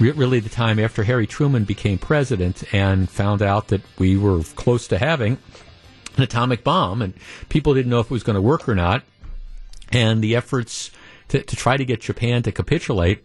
[0.00, 4.42] re- really the time after Harry Truman became president and found out that we were
[4.56, 5.38] close to having
[6.16, 7.14] an atomic bomb, and
[7.50, 9.02] people didn't know if it was going to work or not.
[9.92, 10.90] And the efforts
[11.28, 13.24] to, to try to get Japan to capitulate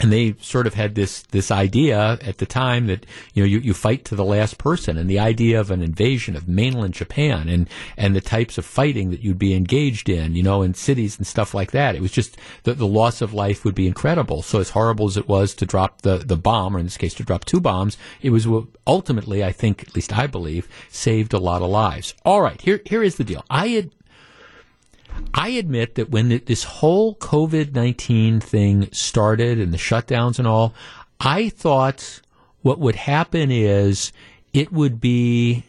[0.00, 3.04] and they sort of had this this idea at the time that
[3.34, 4.96] you know you, you fight to the last person.
[4.96, 9.10] And the idea of an invasion of mainland Japan and and the types of fighting
[9.10, 11.94] that you'd be engaged in you know in cities and stuff like that.
[11.94, 14.42] It was just the, the loss of life would be incredible.
[14.42, 17.14] So as horrible as it was to drop the the bomb or in this case
[17.14, 21.32] to drop two bombs it was what ultimately I think at least I believe saved
[21.34, 22.14] a lot of lives.
[22.24, 22.60] All right.
[22.60, 23.44] Here here is the deal.
[23.50, 23.90] I had
[25.34, 30.74] I admit that when this whole COVID 19 thing started and the shutdowns and all,
[31.18, 32.20] I thought
[32.62, 34.12] what would happen is
[34.52, 35.64] it would be,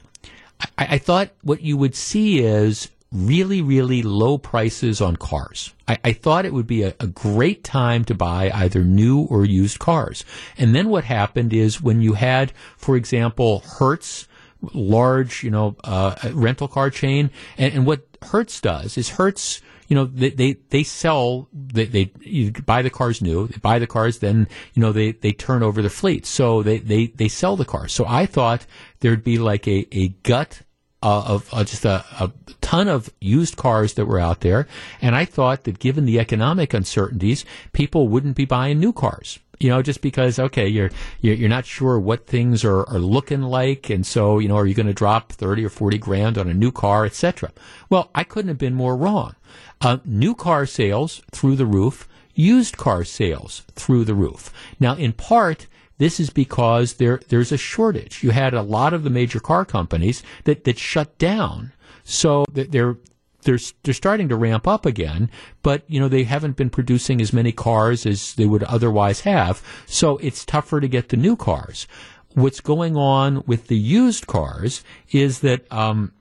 [0.78, 5.73] I, I thought what you would see is really, really low prices on cars.
[5.88, 9.44] I, I thought it would be a, a, great time to buy either new or
[9.44, 10.23] used cars.
[10.57, 14.28] And then what happened is when you had, for example, Hertz,
[14.74, 19.96] large, you know, uh, rental car chain, and, and what Hertz does is Hertz, you
[19.96, 24.20] know, they, they, they sell, they, they buy the cars new, they buy the cars,
[24.20, 26.26] then, you know, they, they turn over the fleet.
[26.26, 27.92] So they, they, they sell the cars.
[27.92, 28.66] So I thought
[29.02, 30.62] there'd be like a, a gut
[31.04, 32.32] uh, of uh, just a, a,
[32.62, 34.68] ton of used cars that were out there.
[35.02, 37.44] And I thought that given the economic uncertainties,
[37.74, 42.00] people wouldn't be buying new cars you know, just because okay, you're you're not sure
[42.00, 45.32] what things are, are looking like, and so you know, are you going to drop
[45.32, 47.52] thirty or forty grand on a new car, etc.
[47.90, 49.36] Well, I couldn't have been more wrong.
[49.80, 54.52] Uh, new car sales through the roof, used car sales through the roof.
[54.80, 55.68] Now, in part.
[55.98, 58.24] This is because there there's a shortage.
[58.24, 61.74] You had a lot of the major car companies that, that shut down
[62.04, 62.98] so they're
[63.43, 65.30] they're they're starting to ramp up again,
[65.63, 69.61] but you know they haven't been producing as many cars as they would otherwise have.
[69.85, 71.88] So it's tougher to get the new cars.
[72.34, 76.13] What's going on with the used cars is that um,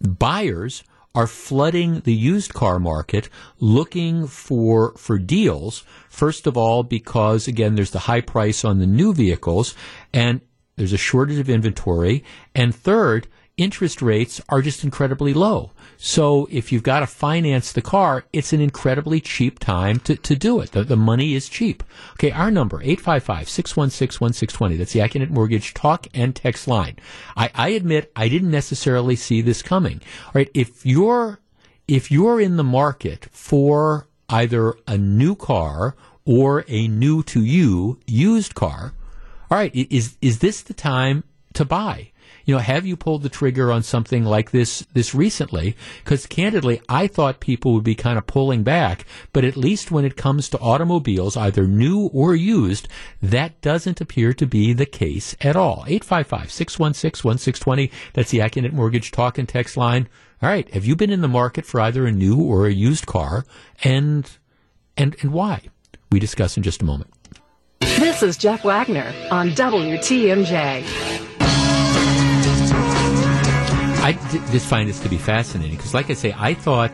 [0.00, 0.84] buyers
[1.14, 3.28] are flooding the used car market
[3.58, 5.84] looking for for deals.
[6.08, 9.74] First of all, because again, there's the high price on the new vehicles,
[10.12, 10.40] and
[10.76, 12.24] there's a shortage of inventory,
[12.54, 15.72] and third, interest rates are just incredibly low.
[15.96, 20.34] So if you've got to finance the car, it's an incredibly cheap time to, to
[20.34, 20.72] do it.
[20.72, 21.82] The, the money is cheap.
[22.14, 24.78] Okay, our number, 855-616-1620.
[24.78, 26.96] That's the Accunet Mortgage talk and text line.
[27.36, 30.00] I, I admit I didn't necessarily see this coming.
[30.26, 31.40] All right, if you're,
[31.86, 38.00] if you're in the market for either a new car or a new to you
[38.06, 38.94] used car,
[39.50, 42.11] all right, is, is this the time to buy?
[42.44, 45.76] You know, have you pulled the trigger on something like this this recently?
[46.02, 50.04] Because candidly, I thought people would be kind of pulling back, but at least when
[50.04, 52.88] it comes to automobiles, either new or used,
[53.22, 55.84] that doesn't appear to be the case at all.
[55.88, 57.90] 855-616-1620.
[58.14, 60.08] That's the Accunet Mortgage talk and text line.
[60.42, 63.06] All right, have you been in the market for either a new or a used
[63.06, 63.44] car,
[63.84, 64.28] and
[64.96, 65.60] and and why?
[66.10, 67.10] We discuss in just a moment.
[67.80, 71.31] This is Jeff Wagner on WTMJ.
[74.02, 74.14] I
[74.50, 76.92] just find this to be fascinating because, like I say, I thought,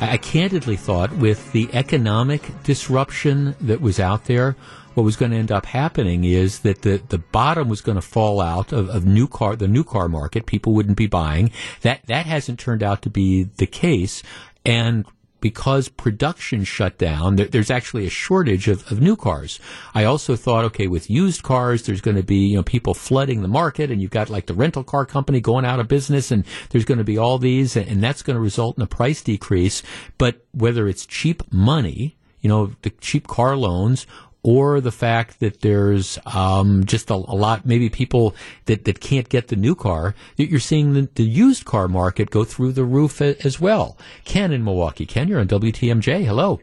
[0.00, 4.54] I candidly thought, with the economic disruption that was out there,
[4.94, 8.02] what was going to end up happening is that the, the bottom was going to
[8.02, 10.46] fall out of, of new car the new car market.
[10.46, 11.50] People wouldn't be buying.
[11.80, 14.22] That that hasn't turned out to be the case.
[14.64, 15.06] And
[15.40, 19.60] because production shut down, there, there's actually a shortage of, of new cars.
[19.94, 23.42] I also thought, okay, with used cars, there's going to be, you know, people flooding
[23.42, 26.44] the market and you've got like the rental car company going out of business and
[26.70, 29.22] there's going to be all these and, and that's going to result in a price
[29.22, 29.82] decrease.
[30.18, 34.06] But whether it's cheap money, you know, the cheap car loans
[34.48, 38.34] or the fact that there's um, just a, a, lot, maybe people
[38.64, 42.44] that, that can't get the new car, you're seeing the, the used car market go
[42.44, 43.98] through the roof a, as well.
[44.24, 45.04] Ken in Milwaukee.
[45.04, 46.24] Ken, you're on WTMJ.
[46.24, 46.60] Hello.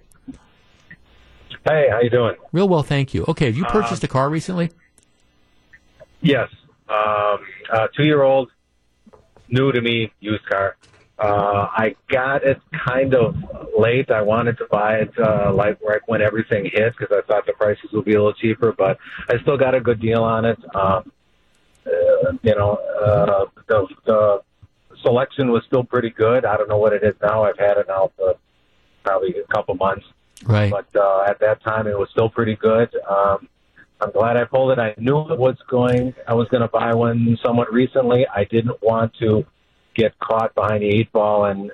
[1.64, 2.36] Hey, how you doing?
[2.52, 3.24] Real well, thank you.
[3.28, 4.72] Okay, have you purchased uh, a car recently?
[6.22, 6.50] Yes.
[6.90, 7.38] Um,
[7.72, 8.50] uh, two-year-old,
[9.50, 10.76] new to me, used car.
[11.18, 13.36] Uh, I got it kind of
[13.78, 14.12] late.
[14.12, 17.54] I wanted to buy it uh, like right when everything hit because I thought the
[17.54, 18.98] prices would be a little cheaper, but
[19.30, 20.60] I still got a good deal on it.
[20.76, 21.12] Um,
[21.88, 24.42] uh, you know, uh, the, the
[25.02, 26.44] selection was still pretty good.
[26.44, 27.44] I don't know what it is now.
[27.44, 28.36] I've had it now for
[29.04, 30.06] probably a couple months.
[30.44, 30.70] Right.
[30.70, 32.94] But uh, at that time, it was still pretty good.
[33.10, 33.48] Um,
[34.02, 34.80] I'm glad I pulled it.
[34.80, 36.14] I knew it was going.
[36.28, 38.28] I was going to buy one somewhat recently.
[38.28, 39.46] I didn't want to
[39.96, 41.72] get caught behind the eight ball and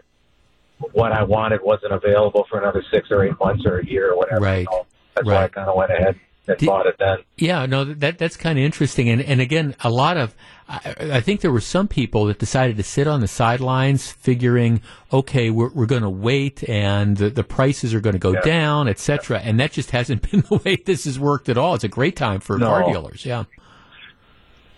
[0.93, 4.17] what I wanted wasn't available for another six or eight months or a year or
[4.17, 4.41] whatever.
[4.41, 4.67] Right.
[4.71, 4.85] So
[5.15, 5.35] that's right.
[5.35, 6.19] why I kind of went ahead.
[6.47, 7.17] and Did- bought it then.
[7.37, 10.35] Yeah, no, that that's kind of interesting, and and again, a lot of,
[10.67, 14.81] I, I think there were some people that decided to sit on the sidelines, figuring,
[15.13, 18.41] okay, we're we're going to wait, and the, the prices are going to go Yeah.
[18.41, 21.75] down, et cetera, and that just hasn't been the way this has worked at all.
[21.75, 22.67] It's a great time for No.
[22.67, 23.23] car dealers.
[23.25, 23.43] Yeah,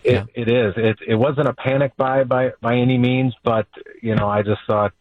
[0.03, 0.25] It, Yeah.
[0.35, 0.73] it is.
[0.77, 3.67] It it wasn't a panic buy by by any means, but
[4.01, 4.93] you know, I just thought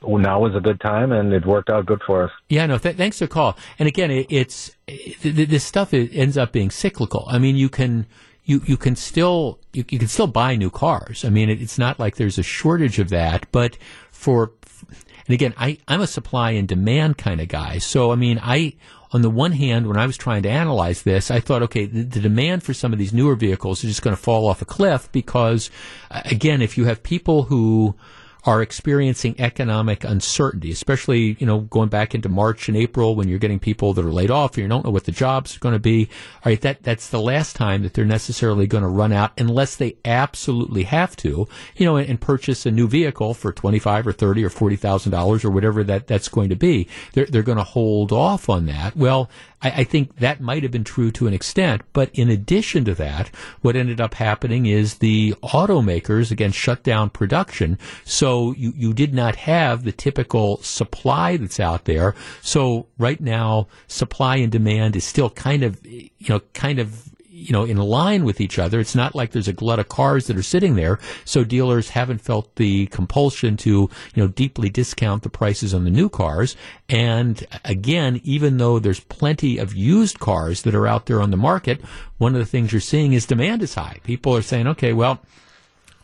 [0.00, 2.30] well, now was a good time, and it worked out good for us.
[2.48, 3.56] Yeah, no, th- thanks for the call.
[3.80, 7.24] And again, it, it's it, th- this stuff it ends up being cyclical.
[7.28, 8.06] I mean, you can
[8.44, 11.24] you you can still you, you can still buy new cars.
[11.24, 13.76] I mean, it, it's not like there's a shortage of that, but
[14.12, 14.52] for
[15.28, 17.78] and again, I I'm a supply and demand kind of guy.
[17.78, 18.74] So I mean, I
[19.12, 22.02] on the one hand, when I was trying to analyze this, I thought, okay, the,
[22.02, 24.66] the demand for some of these newer vehicles is just going to fall off a
[24.66, 25.70] cliff because,
[26.10, 27.94] again, if you have people who
[28.48, 33.38] are experiencing economic uncertainty, especially, you know, going back into March and April when you're
[33.38, 35.74] getting people that are laid off and you don't know what the jobs are going
[35.74, 36.08] to be.
[36.36, 39.76] All right, that, that's the last time that they're necessarily going to run out unless
[39.76, 41.46] they absolutely have to,
[41.76, 45.50] you know, and, and purchase a new vehicle for 25 or 30 or $40,000 or
[45.50, 46.88] whatever that, that's going to be.
[47.12, 48.96] They're, they're going to hold off on that.
[48.96, 49.28] Well,
[49.62, 52.94] I, I think that might have been true to an extent, but in addition to
[52.94, 53.28] that,
[53.60, 59.14] what ended up happening is the automakers again shut down production, so you, you did
[59.14, 62.14] not have the typical supply that's out there.
[62.42, 67.07] So right now, supply and demand is still kind of you know kind of
[67.38, 68.80] you know, in line with each other.
[68.80, 70.98] It's not like there's a glut of cars that are sitting there.
[71.24, 73.90] So dealers haven't felt the compulsion to, you
[74.22, 76.56] know, deeply discount the prices on the new cars.
[76.88, 81.36] And again, even though there's plenty of used cars that are out there on the
[81.36, 81.80] market,
[82.18, 83.98] one of the things you're seeing is demand is high.
[84.02, 85.20] People are saying, okay, well,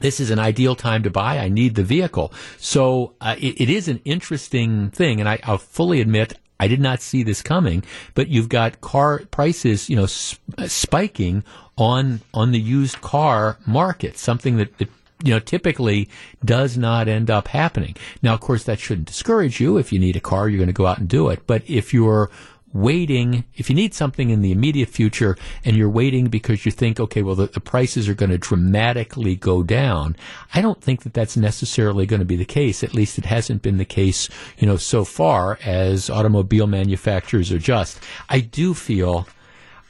[0.00, 1.38] this is an ideal time to buy.
[1.38, 2.32] I need the vehicle.
[2.58, 6.34] So uh, it, it is an interesting thing, and I, I'll fully admit
[6.64, 7.84] I did not see this coming.
[8.14, 11.44] But you've got car prices, you know, sp- uh, spiking
[11.76, 14.78] on on the used car market, something that.
[14.78, 14.88] that
[15.22, 16.08] you know, typically
[16.44, 17.94] does not end up happening.
[18.20, 19.78] Now, of course, that shouldn't discourage you.
[19.78, 21.46] If you need a car, you're going to go out and do it.
[21.46, 22.30] But if you're
[22.74, 27.00] waiting, if you need something in the immediate future and you're waiting because you think,
[27.00, 30.16] okay, well, the, the prices are going to dramatically go down,
[30.52, 32.82] I don't think that that's necessarily going to be the case.
[32.82, 34.28] At least it hasn't been the case,
[34.58, 38.00] you know, so far as automobile manufacturers adjust.
[38.28, 39.26] I do feel.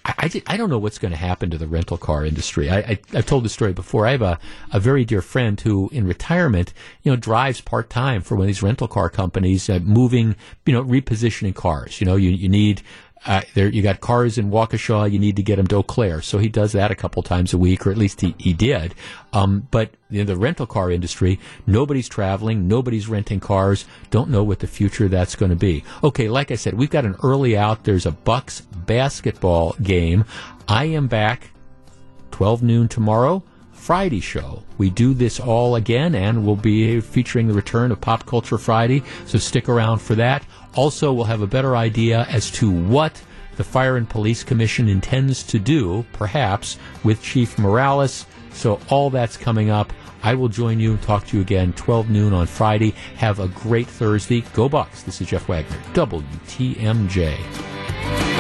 [0.05, 2.71] I, I, I don't know what's going to happen to the rental car industry.
[2.71, 4.07] I, I've told the story before.
[4.07, 4.39] I have a,
[4.73, 6.73] a very dear friend who, in retirement,
[7.03, 10.37] you know, drives part time for one of these rental car companies, uh, moving,
[10.67, 12.01] you know, repositioning cars.
[12.01, 12.83] You know, you, you need
[13.27, 15.11] uh, there you got cars in Waukesha.
[15.11, 17.53] You need to get them to Eau Claire, so he does that a couple times
[17.55, 18.95] a week, or at least he, he did.
[19.33, 23.87] Um, but in the rental car industry, nobody's traveling, nobody's renting cars.
[24.11, 25.85] Don't know what the future that's going to be.
[26.03, 27.85] Okay, like I said, we've got an early out.
[27.85, 30.25] There's a Bucks basketball game.
[30.69, 31.51] I am back
[32.31, 33.43] 12 noon tomorrow.
[33.85, 34.63] Friday show.
[34.79, 39.03] We do this all again, and we'll be featuring the return of Pop Culture Friday,
[39.27, 40.43] so stick around for that.
[40.75, 43.21] Also, we'll have a better idea as to what
[43.57, 48.25] the Fire and Police Commission intends to do, perhaps, with Chief Morales.
[48.55, 49.93] So, all that's coming up.
[50.23, 52.95] I will join you and talk to you again 12 noon on Friday.
[53.17, 54.45] Have a great Thursday.
[54.55, 55.03] Go Bucks.
[55.03, 58.34] This is Jeff Wagner, WTMJ.